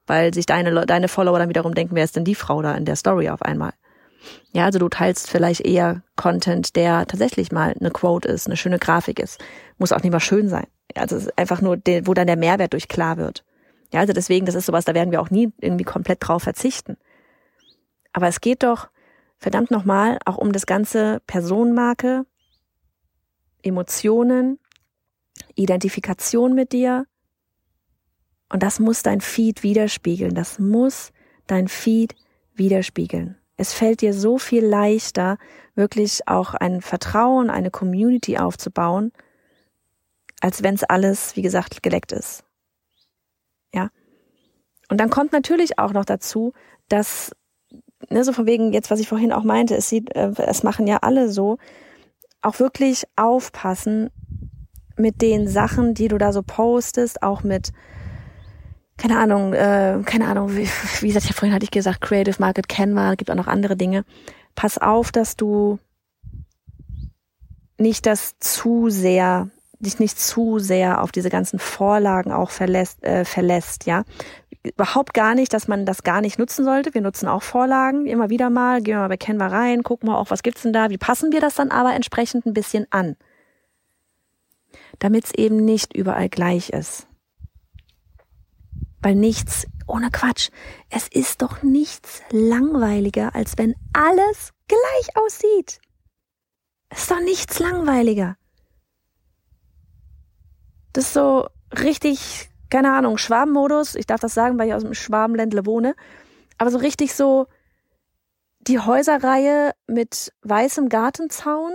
Weil 0.06 0.32
sich 0.32 0.46
deine, 0.46 0.86
deine 0.86 1.08
Follower 1.08 1.38
dann 1.38 1.48
wiederum 1.48 1.74
denken, 1.74 1.94
wer 1.94 2.04
ist 2.04 2.16
denn 2.16 2.24
die 2.24 2.34
Frau 2.34 2.62
da 2.62 2.74
in 2.74 2.84
der 2.84 2.96
Story 2.96 3.28
auf 3.28 3.42
einmal? 3.42 3.72
Ja, 4.52 4.64
also 4.64 4.78
du 4.78 4.88
teilst 4.88 5.30
vielleicht 5.30 5.60
eher 5.62 6.02
Content, 6.16 6.76
der 6.76 7.06
tatsächlich 7.06 7.52
mal 7.52 7.74
eine 7.78 7.90
Quote 7.90 8.28
ist, 8.28 8.46
eine 8.46 8.56
schöne 8.56 8.78
Grafik 8.78 9.18
ist. 9.18 9.42
Muss 9.78 9.92
auch 9.92 10.02
nicht 10.02 10.12
mal 10.12 10.20
schön 10.20 10.48
sein. 10.48 10.66
Also 10.94 11.16
es 11.16 11.26
ist 11.26 11.38
einfach 11.38 11.60
nur, 11.60 11.76
der, 11.76 12.06
wo 12.06 12.14
dann 12.14 12.26
der 12.26 12.36
Mehrwert 12.36 12.72
durch 12.72 12.88
klar 12.88 13.16
wird. 13.16 13.44
Ja, 13.92 14.00
also 14.00 14.12
deswegen, 14.12 14.46
das 14.46 14.54
ist 14.54 14.66
sowas, 14.66 14.84
da 14.84 14.94
werden 14.94 15.10
wir 15.10 15.20
auch 15.20 15.30
nie 15.30 15.52
irgendwie 15.60 15.84
komplett 15.84 16.18
drauf 16.20 16.42
verzichten. 16.42 16.96
Aber 18.12 18.28
es 18.28 18.40
geht 18.40 18.62
doch 18.62 18.88
verdammt 19.38 19.70
nochmal 19.70 20.18
auch 20.26 20.36
um 20.36 20.52
das 20.52 20.66
ganze 20.66 21.20
Personenmarke, 21.26 22.26
Emotionen, 23.62 24.58
Identifikation 25.54 26.54
mit 26.54 26.72
dir. 26.72 27.06
Und 28.52 28.62
das 28.62 28.80
muss 28.80 29.02
dein 29.02 29.20
Feed 29.20 29.62
widerspiegeln. 29.62 30.34
Das 30.34 30.58
muss 30.58 31.12
dein 31.46 31.68
Feed 31.68 32.14
widerspiegeln. 32.54 33.36
Es 33.56 33.74
fällt 33.74 34.00
dir 34.00 34.14
so 34.14 34.38
viel 34.38 34.64
leichter, 34.64 35.36
wirklich 35.74 36.26
auch 36.26 36.54
ein 36.54 36.80
Vertrauen, 36.80 37.50
eine 37.50 37.70
Community 37.70 38.38
aufzubauen, 38.38 39.12
als 40.40 40.62
wenn 40.62 40.74
es 40.74 40.84
alles, 40.84 41.36
wie 41.36 41.42
gesagt, 41.42 41.82
geleckt 41.82 42.12
ist. 42.12 42.44
Ja. 43.74 43.90
Und 44.88 44.98
dann 44.98 45.10
kommt 45.10 45.32
natürlich 45.32 45.78
auch 45.78 45.92
noch 45.92 46.04
dazu, 46.04 46.52
dass, 46.88 47.32
ne, 48.08 48.24
so 48.24 48.32
von 48.32 48.46
wegen 48.46 48.72
jetzt, 48.72 48.90
was 48.90 49.00
ich 49.00 49.08
vorhin 49.08 49.32
auch 49.32 49.44
meinte, 49.44 49.76
es 49.76 49.88
sieht, 49.88 50.14
äh, 50.16 50.32
es 50.38 50.62
machen 50.62 50.86
ja 50.86 50.98
alle 51.02 51.30
so, 51.30 51.58
auch 52.42 52.58
wirklich 52.58 53.04
aufpassen 53.16 54.10
mit 54.96 55.22
den 55.22 55.48
Sachen, 55.48 55.94
die 55.94 56.08
du 56.08 56.18
da 56.18 56.32
so 56.32 56.42
postest, 56.42 57.22
auch 57.22 57.42
mit, 57.42 57.72
keine 58.96 59.18
Ahnung, 59.18 59.54
äh, 59.54 60.00
keine 60.04 60.26
Ahnung, 60.28 60.56
wie, 60.56 60.68
wie 61.00 61.08
gesagt, 61.08 61.26
ja, 61.26 61.32
vorhin 61.32 61.54
hatte 61.54 61.64
ich 61.64 61.70
gesagt, 61.70 62.00
Creative 62.00 62.36
Market 62.38 62.68
Canva, 62.68 63.14
gibt 63.14 63.30
auch 63.30 63.36
noch 63.36 63.46
andere 63.46 63.76
Dinge. 63.76 64.04
Pass 64.54 64.78
auf, 64.78 65.12
dass 65.12 65.36
du 65.36 65.78
nicht 67.78 68.06
das 68.06 68.38
zu 68.38 68.90
sehr, 68.90 69.48
dich 69.78 69.98
nicht 69.98 70.20
zu 70.20 70.58
sehr 70.58 71.02
auf 71.02 71.12
diese 71.12 71.30
ganzen 71.30 71.58
Vorlagen 71.58 72.30
auch 72.30 72.50
verlässt, 72.50 73.02
äh, 73.02 73.24
verlässt, 73.24 73.86
ja. 73.86 74.04
Überhaupt 74.62 75.14
gar 75.14 75.34
nicht, 75.34 75.54
dass 75.54 75.68
man 75.68 75.86
das 75.86 76.02
gar 76.02 76.20
nicht 76.20 76.38
nutzen 76.38 76.64
sollte. 76.64 76.92
Wir 76.92 77.00
nutzen 77.00 77.28
auch 77.28 77.42
Vorlagen 77.42 78.06
immer 78.06 78.28
wieder 78.28 78.50
mal, 78.50 78.82
gehen 78.82 78.94
wir 78.94 79.00
mal 79.00 79.08
bei 79.08 79.16
Canva 79.16 79.46
rein, 79.46 79.82
gucken 79.82 80.08
wir 80.08 80.18
auch, 80.18 80.30
was 80.30 80.42
gibt's 80.42 80.62
denn 80.62 80.74
da, 80.74 80.90
wie 80.90 80.98
passen 80.98 81.32
wir 81.32 81.40
das 81.40 81.54
dann 81.54 81.70
aber 81.70 81.94
entsprechend 81.94 82.44
ein 82.44 82.52
bisschen 82.52 82.86
an. 82.90 83.16
Damit 84.98 85.24
es 85.24 85.34
eben 85.34 85.56
nicht 85.64 85.96
überall 85.96 86.28
gleich 86.28 86.70
ist. 86.70 87.06
Weil 89.00 89.14
nichts, 89.14 89.66
ohne 89.86 90.10
Quatsch, 90.10 90.50
es 90.90 91.08
ist 91.08 91.40
doch 91.40 91.62
nichts 91.62 92.20
langweiliger, 92.30 93.34
als 93.34 93.56
wenn 93.56 93.74
alles 93.94 94.52
gleich 94.68 95.16
aussieht. 95.16 95.80
Es 96.90 97.02
ist 97.02 97.10
doch 97.10 97.20
nichts 97.20 97.58
langweiliger. 97.60 98.36
Das 100.92 101.06
ist 101.06 101.14
so 101.14 101.48
richtig, 101.72 102.49
keine 102.70 102.92
Ahnung, 102.92 103.18
Schwabenmodus. 103.18 103.94
Ich 103.94 104.06
darf 104.06 104.20
das 104.20 104.34
sagen, 104.34 104.58
weil 104.58 104.68
ich 104.68 104.74
aus 104.74 104.82
dem 104.82 104.94
Schwabenländle 104.94 105.66
wohne. 105.66 105.94
Aber 106.58 106.70
so 106.70 106.78
richtig 106.78 107.14
so 107.14 107.46
die 108.60 108.78
Häuserreihe 108.78 109.72
mit 109.86 110.32
weißem 110.42 110.88
Gartenzaun 110.88 111.72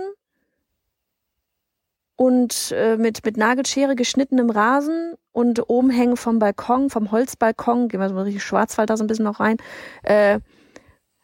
und 2.16 2.72
äh, 2.72 2.96
mit, 2.96 3.24
mit 3.24 3.36
Nagelschere 3.36 3.94
geschnittenem 3.94 4.50
Rasen 4.50 5.14
und 5.32 5.68
oben 5.68 5.90
hängen 5.90 6.16
vom 6.16 6.38
Balkon, 6.38 6.88
vom 6.88 7.10
Holzbalkon, 7.10 7.88
gehen 7.88 8.00
wir 8.00 8.08
so 8.08 8.18
richtig 8.20 8.42
Schwarzwald 8.42 8.88
da 8.88 8.96
so 8.96 9.04
ein 9.04 9.06
bisschen 9.06 9.24
noch 9.24 9.40
rein. 9.40 9.58
Äh, 10.02 10.40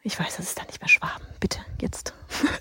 ich 0.02 0.18
weiß, 0.18 0.36
das 0.36 0.46
ist 0.46 0.58
dann 0.58 0.66
nicht 0.66 0.80
mehr 0.80 0.88
Schwaben. 0.88 1.24
Bitte, 1.40 1.60
jetzt. 1.80 2.12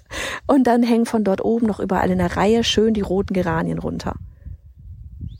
und 0.47 0.65
dann 0.65 0.84
hängen 0.84 1.06
von 1.06 1.24
dort 1.24 1.43
oben 1.43 1.65
noch 1.65 1.80
überall 1.80 2.12
in 2.12 2.19
der 2.19 2.38
Reihe 2.38 2.63
schön 2.63 2.93
die 2.93 3.02
roten 3.02 3.34
Geranien 3.34 3.80
runter. 3.80 4.13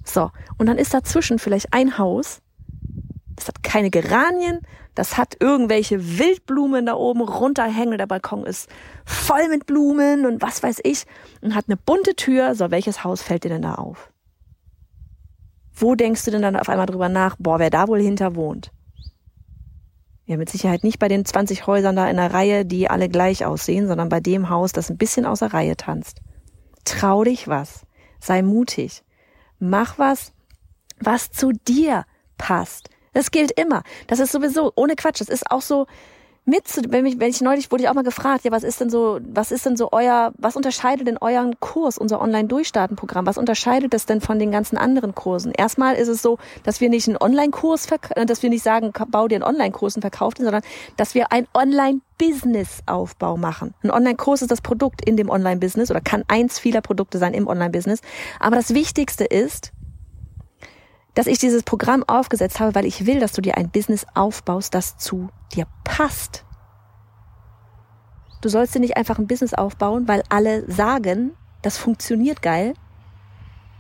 So, 0.04 0.32
und 0.58 0.68
dann 0.68 0.78
ist 0.78 0.94
dazwischen 0.94 1.40
vielleicht 1.40 1.74
ein 1.74 1.98
Haus, 1.98 2.42
das 3.36 3.48
hat 3.48 3.64
keine 3.64 3.90
Geranien, 3.90 4.62
das 4.94 5.18
hat 5.18 5.38
irgendwelche 5.40 6.20
Wildblumen 6.20 6.86
da 6.86 6.96
oben 6.96 7.22
runterhängen. 7.22 7.98
Der 7.98 8.08
Balkon 8.08 8.46
ist 8.46 8.70
voll 9.06 9.48
mit 9.48 9.66
Blumen 9.66 10.26
und 10.26 10.42
was 10.42 10.62
weiß 10.62 10.80
ich 10.84 11.06
und 11.42 11.56
hat 11.56 11.66
eine 11.68 11.78
bunte 11.78 12.16
Tür. 12.16 12.56
So, 12.56 12.72
welches 12.72 13.04
Haus 13.04 13.22
fällt 13.22 13.44
dir 13.44 13.50
denn 13.50 13.62
da 13.62 13.76
auf? 13.76 14.12
Wo 15.74 15.96
denkst 15.96 16.26
du 16.26 16.32
denn 16.32 16.42
dann 16.42 16.58
auf 16.58 16.70
einmal 16.70 16.86
drüber 16.86 17.10
nach, 17.10 17.36
boah, 17.40 17.58
wer 17.58 17.70
da 17.70 17.88
wohl 17.88 18.02
hinter 18.02 18.36
wohnt? 18.36 18.72
Ja, 20.26 20.38
mit 20.38 20.50
Sicherheit 20.50 20.84
nicht 20.84 21.00
bei 21.00 21.08
den 21.08 21.26
20 21.26 21.66
Häusern 21.66 21.96
da 21.96 22.08
in 22.10 22.18
der 22.18 22.34
Reihe, 22.34 22.66
die 22.66 22.90
alle 22.90 23.10
gleich 23.10 23.46
aussehen, 23.46 23.88
sondern 23.88 24.10
bei 24.10 24.20
dem 24.20 24.50
Haus, 24.50 24.72
das 24.72 24.90
ein 24.90 24.98
bisschen 24.98 25.26
außer 25.26 25.54
Reihe 25.54 25.76
tanzt. 25.76 26.22
Trau 26.86 27.24
dich 27.24 27.48
was. 27.48 27.86
Sei 28.20 28.42
mutig. 28.42 29.04
Mach 29.64 30.00
was, 30.00 30.34
was 31.00 31.30
zu 31.30 31.52
dir 31.52 32.06
passt. 32.40 32.90
Das 33.14 33.30
gilt 33.30 33.52
immer. 33.52 33.84
Das 34.08 34.20
ist 34.20 34.32
sowieso, 34.32 34.74
ohne 34.76 34.96
Quatsch, 34.96 35.22
das 35.22 35.30
ist 35.30 35.52
auch 35.52 35.62
so, 35.62 35.86
mit, 36.52 36.92
wenn 36.92 37.06
ich, 37.06 37.20
wenn 37.20 37.30
ich 37.30 37.42
neulich 37.42 37.72
wurde 37.72 37.84
ich 37.84 37.90
auch 37.90 37.94
mal 37.94 38.04
gefragt, 38.04 38.44
ja, 38.44 38.52
was 38.52 38.64
ist 38.64 38.82
denn 38.82 38.90
so, 38.90 39.20
was 39.24 39.52
ist 39.52 39.66
denn 39.66 39.78
so 39.78 39.90
euer, 39.92 40.34
was 40.38 40.58
unterscheidet 40.58 41.08
denn 41.08 41.18
euren 41.18 41.60
Kurs, 41.62 41.98
unser 41.98 42.22
Online-Durchstarten-Programm, 42.22 43.26
was 43.26 43.38
unterscheidet 43.38 43.94
das 43.94 44.06
denn 44.06 44.20
von 44.20 44.38
den 44.38 44.52
ganzen 44.52 44.78
anderen 44.78 45.16
Kursen? 45.16 45.54
Erstmal 45.54 45.96
ist 45.96 46.10
es 46.10 46.22
so, 46.22 46.38
dass 46.64 46.82
wir 46.82 46.90
nicht 46.90 47.08
einen 47.08 47.18
Online-Kurs, 47.18 47.88
äh, 48.16 48.26
dass 48.26 48.44
wir 48.44 48.50
nicht 48.50 48.64
sagen, 48.64 48.92
bau 49.08 49.30
dir 49.30 49.36
einen 49.36 49.44
Online-Kurs 49.44 49.96
und 49.96 50.02
verkauf 50.02 50.34
den, 50.34 50.44
sondern 50.44 50.64
dass 50.98 51.16
wir 51.16 51.32
einen 51.32 51.48
Online-Business-Aufbau 51.54 53.38
machen. 53.38 53.74
Ein 53.82 53.92
Online-Kurs 53.92 54.42
ist 54.42 54.52
das 54.52 54.62
Produkt 54.62 55.08
in 55.08 55.16
dem 55.16 55.30
Online-Business 55.30 55.90
oder 55.90 56.02
kann 56.02 56.26
eins 56.28 56.60
vieler 56.60 56.82
Produkte 56.82 57.18
sein 57.18 57.34
im 57.34 57.48
Online-Business. 57.48 58.02
Aber 58.42 58.58
das 58.58 58.74
Wichtigste 58.74 59.24
ist, 59.24 59.72
dass 61.14 61.28
ich 61.28 61.40
dieses 61.40 61.64
Programm 61.64 62.04
aufgesetzt 62.08 62.60
habe, 62.60 62.76
weil 62.76 62.86
ich 62.86 63.06
will, 63.06 63.20
dass 63.20 63.34
du 63.34 63.42
dir 63.42 63.58
ein 63.58 63.70
Business 63.70 64.06
aufbaust, 64.14 64.74
das 64.74 64.98
zu 64.98 65.30
dir 65.54 65.68
passt. 65.84 66.46
Du 68.42 68.50
sollst 68.50 68.74
dir 68.74 68.80
nicht 68.80 68.98
einfach 68.98 69.20
ein 69.20 69.28
Business 69.28 69.54
aufbauen, 69.54 70.08
weil 70.08 70.24
alle 70.30 70.70
sagen, 70.72 71.36
das 71.62 71.78
funktioniert 71.78 72.42
geil. 72.42 72.74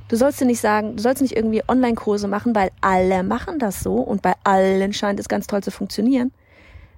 Du 0.07 0.17
sollst 0.17 0.41
dir 0.41 0.45
nicht 0.45 0.59
sagen, 0.59 0.97
du 0.97 1.01
sollst 1.01 1.21
nicht 1.21 1.35
irgendwie 1.35 1.63
Online-Kurse 1.67 2.27
machen, 2.27 2.53
weil 2.53 2.71
alle 2.81 3.23
machen 3.23 3.59
das 3.59 3.79
so 3.79 3.95
und 3.95 4.21
bei 4.21 4.33
allen 4.43 4.93
scheint 4.93 5.19
es 5.19 5.29
ganz 5.29 5.47
toll 5.47 5.63
zu 5.63 5.71
funktionieren. 5.71 6.33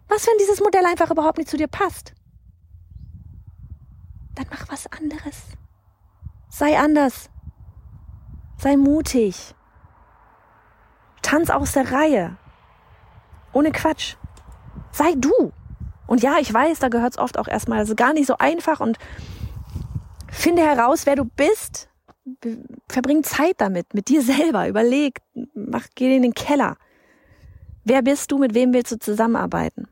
Was, 0.09 0.27
wenn 0.27 0.37
dieses 0.39 0.59
Modell 0.59 0.85
einfach 0.85 1.11
überhaupt 1.11 1.37
nicht 1.37 1.49
zu 1.49 1.57
dir 1.57 1.67
passt? 1.67 2.13
Dann 4.35 4.47
mach 4.49 4.67
was 4.69 4.87
anderes. 4.87 5.43
Sei 6.49 6.77
anders. 6.77 7.29
Sei 8.57 8.75
mutig. 8.77 9.55
Tanz 11.23 11.49
aus 11.49 11.71
der 11.71 11.91
Reihe. 11.91 12.37
Ohne 13.51 13.71
Quatsch. 13.71 14.15
Sei 14.91 15.13
du. 15.17 15.51
Und 16.05 16.21
ja, 16.21 16.35
ich 16.39 16.53
weiß, 16.53 16.79
da 16.79 16.89
gehört 16.89 17.13
es 17.13 17.17
oft 17.17 17.39
auch 17.39 17.47
erstmal, 17.47 17.79
also 17.79 17.95
gar 17.95 18.13
nicht 18.13 18.27
so 18.27 18.37
einfach 18.37 18.79
und 18.79 18.99
finde 20.29 20.61
heraus, 20.61 21.07
wer 21.07 21.15
du 21.15 21.25
bist. 21.25 21.89
Verbring 22.87 23.23
Zeit 23.23 23.55
damit, 23.57 23.93
mit 23.93 24.09
dir 24.09 24.21
selber. 24.21 24.67
Überleg, 24.67 25.19
mach, 25.55 25.87
geh 25.95 26.15
in 26.15 26.21
den 26.21 26.33
Keller. 26.33 26.77
Wer 27.83 28.01
bist 28.01 28.31
du? 28.31 28.37
Mit 28.37 28.53
wem 28.53 28.73
willst 28.73 28.91
du 28.91 28.99
zusammenarbeiten? 28.99 29.87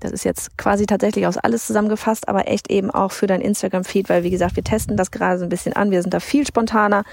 Das 0.00 0.12
ist 0.12 0.24
jetzt 0.24 0.58
quasi 0.58 0.86
tatsächlich 0.86 1.26
aus 1.26 1.38
alles 1.38 1.66
zusammengefasst, 1.66 2.28
aber 2.28 2.48
echt 2.48 2.70
eben 2.70 2.90
auch 2.90 3.12
für 3.12 3.26
dein 3.26 3.40
Instagram-Feed, 3.40 4.08
weil 4.08 4.24
wie 4.24 4.30
gesagt, 4.30 4.56
wir 4.56 4.64
testen 4.64 4.96
das 4.96 5.10
gerade 5.10 5.38
so 5.38 5.44
ein 5.44 5.48
bisschen 5.48 5.72
an. 5.72 5.90
Wir 5.90 6.02
sind 6.02 6.12
da 6.12 6.20
viel 6.20 6.46
spontaner 6.46 7.04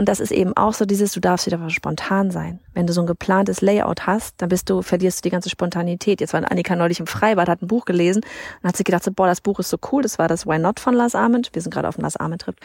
und 0.00 0.08
das 0.08 0.18
ist 0.18 0.32
eben 0.32 0.56
auch 0.56 0.72
so 0.72 0.86
dieses, 0.86 1.12
du 1.12 1.20
darfst 1.20 1.44
wieder 1.44 1.68
spontan 1.68 2.30
sein. 2.30 2.60
Wenn 2.72 2.86
du 2.86 2.94
so 2.94 3.02
ein 3.02 3.06
geplantes 3.06 3.60
Layout 3.60 4.06
hast, 4.06 4.40
dann 4.40 4.48
bist 4.48 4.70
du, 4.70 4.80
verlierst 4.80 5.18
du 5.18 5.22
die 5.24 5.30
ganze 5.30 5.50
Spontanität. 5.50 6.22
Jetzt 6.22 6.32
war 6.32 6.50
Annika 6.50 6.74
neulich 6.74 7.00
im 7.00 7.06
Freibad, 7.06 7.50
hat 7.50 7.60
ein 7.60 7.66
Buch 7.66 7.84
gelesen 7.84 8.22
und 8.62 8.68
hat 8.70 8.78
sich 8.78 8.86
gedacht, 8.86 9.04
so, 9.04 9.12
boah, 9.12 9.26
das 9.26 9.42
Buch 9.42 9.58
ist 9.58 9.68
so 9.68 9.76
cool. 9.92 10.00
Das 10.00 10.18
war 10.18 10.26
das 10.26 10.46
Why 10.46 10.58
Not 10.58 10.80
von 10.80 10.94
Lars 10.94 11.14
Ament. 11.14 11.50
Wir 11.52 11.60
sind 11.60 11.70
gerade 11.70 11.86
auf 11.86 11.96
dem 11.96 12.00
Lars 12.00 12.16
Ament 12.16 12.40
Trip. 12.40 12.56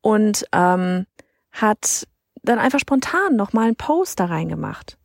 Und 0.00 0.44
ähm, 0.50 1.06
hat 1.52 2.08
dann 2.42 2.58
einfach 2.58 2.80
spontan 2.80 3.36
nochmal 3.36 3.66
einen 3.66 3.76
Post 3.76 4.18
da 4.18 4.24
reingemacht. 4.24 4.98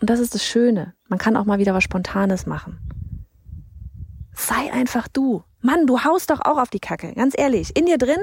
Und 0.00 0.08
das 0.08 0.20
ist 0.20 0.36
das 0.36 0.44
Schöne. 0.44 0.94
Man 1.08 1.18
kann 1.18 1.36
auch 1.36 1.46
mal 1.46 1.58
wieder 1.58 1.74
was 1.74 1.82
Spontanes 1.82 2.46
machen. 2.46 2.78
Sei 4.34 4.72
einfach 4.72 5.08
du. 5.08 5.42
Mann, 5.60 5.88
du 5.88 6.04
haust 6.04 6.30
doch 6.30 6.42
auch 6.44 6.58
auf 6.58 6.70
die 6.70 6.78
Kacke. 6.78 7.12
Ganz 7.14 7.34
ehrlich. 7.36 7.76
In 7.76 7.86
dir 7.86 7.98
drin 7.98 8.20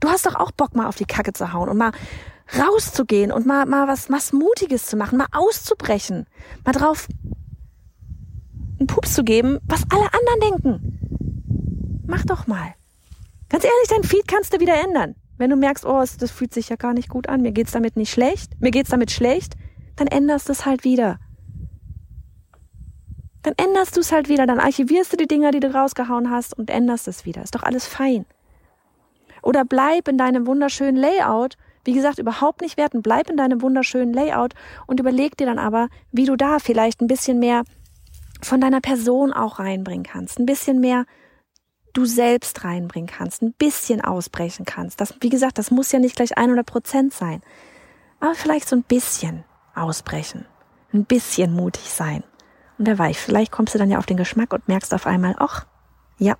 Du 0.00 0.08
hast 0.08 0.26
doch 0.26 0.34
auch 0.34 0.50
Bock, 0.52 0.74
mal 0.74 0.86
auf 0.86 0.96
die 0.96 1.04
Kacke 1.04 1.32
zu 1.32 1.52
hauen 1.52 1.68
und 1.68 1.78
mal 1.78 1.92
rauszugehen 2.58 3.32
und 3.32 3.46
mal, 3.46 3.66
mal 3.66 3.88
was, 3.88 4.10
was 4.10 4.32
Mutiges 4.32 4.86
zu 4.86 4.96
machen, 4.96 5.18
mal 5.18 5.28
auszubrechen, 5.32 6.26
mal 6.64 6.72
drauf 6.72 7.08
einen 8.78 8.86
Pups 8.86 9.14
zu 9.14 9.24
geben, 9.24 9.58
was 9.66 9.84
alle 9.90 10.08
anderen 10.12 10.40
denken. 10.40 12.04
Mach 12.06 12.24
doch 12.24 12.46
mal. 12.46 12.74
Ganz 13.48 13.64
ehrlich, 13.64 13.88
dein 13.88 14.04
Feed 14.04 14.28
kannst 14.28 14.52
du 14.52 14.60
wieder 14.60 14.74
ändern. 14.82 15.14
Wenn 15.38 15.50
du 15.50 15.56
merkst, 15.56 15.84
oh, 15.84 16.04
das 16.18 16.30
fühlt 16.30 16.54
sich 16.54 16.68
ja 16.68 16.76
gar 16.76 16.92
nicht 16.92 17.08
gut 17.08 17.28
an, 17.28 17.40
mir 17.40 17.52
geht's 17.52 17.72
damit 17.72 17.96
nicht 17.96 18.12
schlecht, 18.12 18.60
mir 18.60 18.70
geht's 18.70 18.90
damit 18.90 19.10
schlecht, 19.10 19.54
dann 19.96 20.06
änderst 20.06 20.48
du 20.48 20.52
es 20.52 20.66
halt 20.66 20.84
wieder. 20.84 21.18
Dann 23.42 23.54
änderst 23.56 23.96
du 23.96 24.00
es 24.00 24.12
halt 24.12 24.28
wieder, 24.28 24.46
dann 24.46 24.58
archivierst 24.58 25.12
du 25.12 25.16
die 25.16 25.26
Dinger, 25.26 25.50
die 25.50 25.60
du 25.60 25.72
rausgehauen 25.74 26.30
hast 26.30 26.56
und 26.56 26.70
änderst 26.70 27.08
es 27.08 27.26
wieder. 27.26 27.42
Ist 27.42 27.54
doch 27.54 27.62
alles 27.62 27.86
fein. 27.86 28.26
Oder 29.44 29.64
bleib 29.64 30.08
in 30.08 30.18
deinem 30.18 30.46
wunderschönen 30.46 30.96
Layout. 30.96 31.56
Wie 31.84 31.92
gesagt, 31.92 32.18
überhaupt 32.18 32.62
nicht 32.62 32.76
werten. 32.76 33.02
Bleib 33.02 33.28
in 33.28 33.36
deinem 33.36 33.60
wunderschönen 33.62 34.14
Layout 34.14 34.54
und 34.86 35.00
überleg 35.00 35.36
dir 35.36 35.46
dann 35.46 35.58
aber, 35.58 35.88
wie 36.12 36.24
du 36.24 36.36
da 36.36 36.58
vielleicht 36.58 37.00
ein 37.00 37.06
bisschen 37.06 37.38
mehr 37.38 37.62
von 38.40 38.60
deiner 38.60 38.80
Person 38.80 39.32
auch 39.32 39.58
reinbringen 39.58 40.04
kannst. 40.04 40.38
Ein 40.38 40.46
bisschen 40.46 40.80
mehr 40.80 41.04
du 41.92 42.04
selbst 42.06 42.64
reinbringen 42.64 43.08
kannst. 43.08 43.42
Ein 43.42 43.52
bisschen 43.52 44.00
ausbrechen 44.00 44.64
kannst. 44.64 45.00
Das, 45.00 45.14
wie 45.20 45.28
gesagt, 45.28 45.58
das 45.58 45.70
muss 45.70 45.92
ja 45.92 45.98
nicht 45.98 46.16
gleich 46.16 46.36
100 46.36 46.66
Prozent 46.66 47.12
sein. 47.12 47.42
Aber 48.20 48.34
vielleicht 48.34 48.68
so 48.68 48.76
ein 48.76 48.82
bisschen 48.82 49.44
ausbrechen. 49.74 50.46
Ein 50.92 51.04
bisschen 51.04 51.52
mutig 51.52 51.90
sein. 51.90 52.24
Und 52.78 52.86
wer 52.86 52.98
weiß, 52.98 53.18
vielleicht 53.18 53.52
kommst 53.52 53.74
du 53.74 53.78
dann 53.78 53.90
ja 53.90 53.98
auf 53.98 54.06
den 54.06 54.16
Geschmack 54.16 54.52
und 54.52 54.68
merkst 54.68 54.94
auf 54.94 55.06
einmal, 55.06 55.34
ach, 55.38 55.66
ja, 56.18 56.36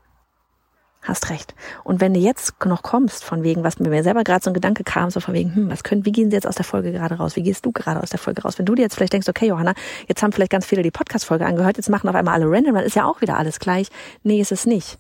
Hast 1.05 1.29
recht. 1.29 1.55
Und 1.85 2.01
wenn 2.01 2.15
du 2.15 2.21
jetzt 2.21 2.65
noch 2.65 2.83
kommst, 2.83 3.25
von 3.25 3.43
wegen, 3.43 3.63
was 3.63 3.79
mir 3.79 4.03
selber 4.03 4.25
gerade 4.25 4.43
so 4.43 4.49
ein 4.49 4.55
Gedanke 4.55 4.85
kam, 4.85 5.11
so 5.11 5.21
von 5.21 5.35
wegen, 5.35 5.55
hm, 5.55 5.71
was 5.71 5.85
können, 5.85 6.07
wie 6.07 6.13
gehen 6.13 6.31
sie 6.31 6.35
jetzt 6.35 6.47
aus 6.47 6.55
der 6.55 6.65
Folge 6.65 6.93
gerade 6.93 7.17
raus? 7.17 7.37
Wie 7.37 7.43
gehst 7.43 7.67
du 7.67 7.73
gerade 7.73 8.03
aus 8.03 8.09
der 8.09 8.19
Folge 8.19 8.41
raus? 8.41 8.59
Wenn 8.59 8.65
du 8.65 8.75
dir 8.75 8.83
jetzt 8.83 8.95
vielleicht 8.95 9.13
denkst, 9.13 9.29
okay, 9.29 9.49
Johanna, 9.49 9.75
jetzt 10.09 10.23
haben 10.23 10.33
vielleicht 10.33 10.51
ganz 10.51 10.65
viele 10.65 10.83
die 10.83 10.91
Podcast-Folge 10.91 11.45
angehört, 11.45 11.77
jetzt 11.77 11.91
machen 11.91 12.09
auf 12.09 12.15
einmal 12.15 12.33
alle 12.33 12.51
random, 12.51 12.75
dann 12.75 12.85
ist 12.85 12.97
ja 12.97 13.05
auch 13.05 13.21
wieder 13.21 13.37
alles 13.37 13.61
gleich. 13.61 13.89
Nee, 14.23 14.41
ist 14.41 14.51
es 14.51 14.65
nicht. 14.65 14.99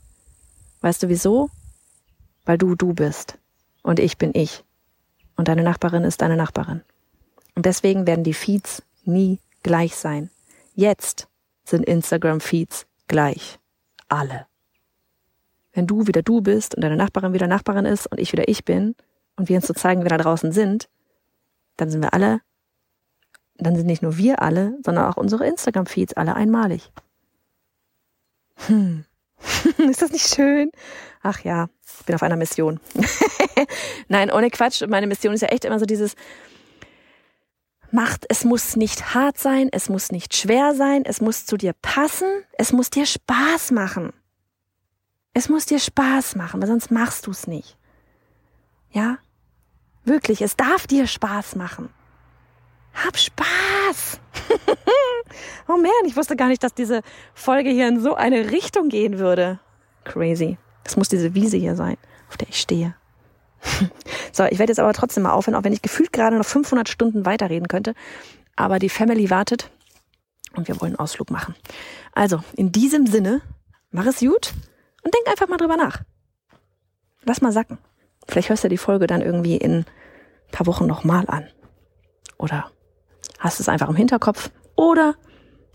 Weißt 0.82 1.02
du 1.02 1.08
wieso? 1.08 1.48
Weil 2.44 2.58
du 2.58 2.74
du 2.74 2.92
bist. 2.92 3.38
Und 3.82 3.98
ich 3.98 4.18
bin 4.18 4.32
ich. 4.34 4.62
Und 5.36 5.48
deine 5.48 5.62
Nachbarin 5.62 6.04
ist 6.04 6.20
deine 6.20 6.36
Nachbarin. 6.36 6.82
Und 7.54 7.64
deswegen 7.64 8.06
werden 8.06 8.24
die 8.24 8.34
Feeds 8.34 8.82
nie 9.04 9.40
gleich 9.62 9.96
sein. 9.96 10.28
Jetzt 10.74 11.28
sind 11.64 11.86
Instagram-Feeds 11.86 12.84
gleich. 13.08 13.58
Alle 14.08 14.46
wenn 15.74 15.86
du 15.86 16.06
wieder 16.06 16.22
du 16.22 16.40
bist 16.40 16.74
und 16.74 16.82
deine 16.82 16.96
Nachbarin 16.96 17.34
wieder 17.34 17.48
Nachbarin 17.48 17.84
ist 17.84 18.06
und 18.06 18.18
ich 18.18 18.32
wieder 18.32 18.48
ich 18.48 18.64
bin 18.64 18.94
und 19.36 19.48
wir 19.48 19.56
uns 19.56 19.66
so 19.66 19.74
zeigen, 19.74 20.00
wie 20.00 20.04
wir 20.04 20.10
da 20.10 20.18
draußen 20.18 20.52
sind, 20.52 20.88
dann 21.76 21.90
sind 21.90 22.02
wir 22.02 22.14
alle, 22.14 22.40
dann 23.56 23.76
sind 23.76 23.86
nicht 23.86 24.02
nur 24.02 24.16
wir 24.16 24.40
alle, 24.40 24.78
sondern 24.84 25.06
auch 25.06 25.16
unsere 25.16 25.46
Instagram-Feeds 25.46 26.14
alle 26.14 26.34
einmalig. 26.34 26.90
Hm. 28.66 29.04
ist 29.90 30.00
das 30.00 30.12
nicht 30.12 30.32
schön? 30.32 30.70
Ach 31.22 31.40
ja, 31.40 31.68
ich 31.98 32.06
bin 32.06 32.14
auf 32.14 32.22
einer 32.22 32.36
Mission. 32.36 32.80
Nein, 34.08 34.30
ohne 34.30 34.50
Quatsch. 34.50 34.86
Meine 34.86 35.06
Mission 35.06 35.34
ist 35.34 35.40
ja 35.40 35.48
echt 35.48 35.64
immer 35.64 35.78
so 35.78 35.86
dieses, 35.86 36.14
macht, 37.90 38.26
es 38.28 38.44
muss 38.44 38.76
nicht 38.76 39.14
hart 39.14 39.38
sein, 39.38 39.68
es 39.72 39.88
muss 39.88 40.12
nicht 40.12 40.36
schwer 40.36 40.74
sein, 40.74 41.04
es 41.04 41.20
muss 41.20 41.46
zu 41.46 41.56
dir 41.56 41.72
passen, 41.80 42.28
es 42.58 42.72
muss 42.72 42.90
dir 42.90 43.06
Spaß 43.06 43.72
machen. 43.72 44.12
Es 45.34 45.48
muss 45.48 45.66
dir 45.66 45.80
Spaß 45.80 46.36
machen, 46.36 46.60
weil 46.60 46.68
sonst 46.68 46.92
machst 46.92 47.26
du 47.26 47.32
es 47.32 47.48
nicht. 47.48 47.76
Ja? 48.90 49.18
Wirklich, 50.04 50.40
es 50.40 50.56
darf 50.56 50.86
dir 50.86 51.08
Spaß 51.08 51.56
machen. 51.56 51.90
Hab 52.94 53.18
Spaß! 53.18 54.20
oh 55.68 55.76
man, 55.76 55.90
ich 56.06 56.16
wusste 56.16 56.36
gar 56.36 56.46
nicht, 56.46 56.62
dass 56.62 56.74
diese 56.74 57.02
Folge 57.34 57.70
hier 57.70 57.88
in 57.88 58.00
so 58.00 58.14
eine 58.14 58.52
Richtung 58.52 58.88
gehen 58.88 59.18
würde. 59.18 59.58
Crazy. 60.04 60.56
Das 60.84 60.96
muss 60.96 61.08
diese 61.08 61.34
Wiese 61.34 61.56
hier 61.56 61.74
sein, 61.74 61.96
auf 62.28 62.36
der 62.36 62.48
ich 62.48 62.60
stehe. 62.60 62.94
so, 64.32 64.44
ich 64.44 64.60
werde 64.60 64.70
jetzt 64.70 64.78
aber 64.78 64.92
trotzdem 64.92 65.24
mal 65.24 65.32
aufhören, 65.32 65.56
auch 65.56 65.64
wenn 65.64 65.72
ich 65.72 65.82
gefühlt 65.82 66.12
gerade 66.12 66.38
noch 66.38 66.44
500 66.44 66.88
Stunden 66.88 67.26
weiterreden 67.26 67.66
könnte. 67.66 67.94
Aber 68.54 68.78
die 68.78 68.90
Family 68.90 69.30
wartet 69.30 69.70
und 70.54 70.68
wir 70.68 70.80
wollen 70.80 70.94
Ausflug 70.94 71.32
machen. 71.32 71.56
Also, 72.12 72.44
in 72.54 72.70
diesem 72.70 73.06
Sinne, 73.06 73.40
mach 73.90 74.06
es 74.06 74.20
gut 74.20 74.54
und 75.04 75.14
denk 75.14 75.28
einfach 75.28 75.48
mal 75.48 75.56
drüber 75.56 75.76
nach. 75.76 76.00
Lass 77.24 77.40
mal 77.40 77.52
sacken. 77.52 77.78
Vielleicht 78.28 78.48
hörst 78.48 78.64
du 78.64 78.68
die 78.68 78.78
Folge 78.78 79.06
dann 79.06 79.22
irgendwie 79.22 79.56
in 79.56 79.78
ein 79.78 79.86
paar 80.50 80.66
Wochen 80.66 80.86
nochmal 80.86 81.24
an. 81.28 81.46
Oder 82.38 82.70
hast 83.38 83.60
es 83.60 83.68
einfach 83.68 83.88
im 83.88 83.96
Hinterkopf. 83.96 84.50
Oder 84.76 85.14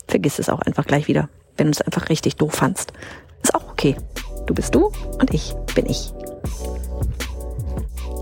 vergiss 0.07 0.39
es 0.39 0.49
auch 0.49 0.61
einfach 0.61 0.85
gleich 0.85 1.07
wieder, 1.07 1.29
wenn 1.57 1.67
du 1.67 1.71
es 1.71 1.81
einfach 1.81 2.09
richtig 2.09 2.35
doof 2.35 2.53
fandst. 2.53 2.93
Ist 3.41 3.55
auch 3.55 3.69
okay. 3.69 3.95
Du 4.47 4.53
bist 4.53 4.73
du 4.75 4.91
und 5.19 5.33
ich 5.33 5.53
bin 5.75 5.85
ich. 5.85 6.11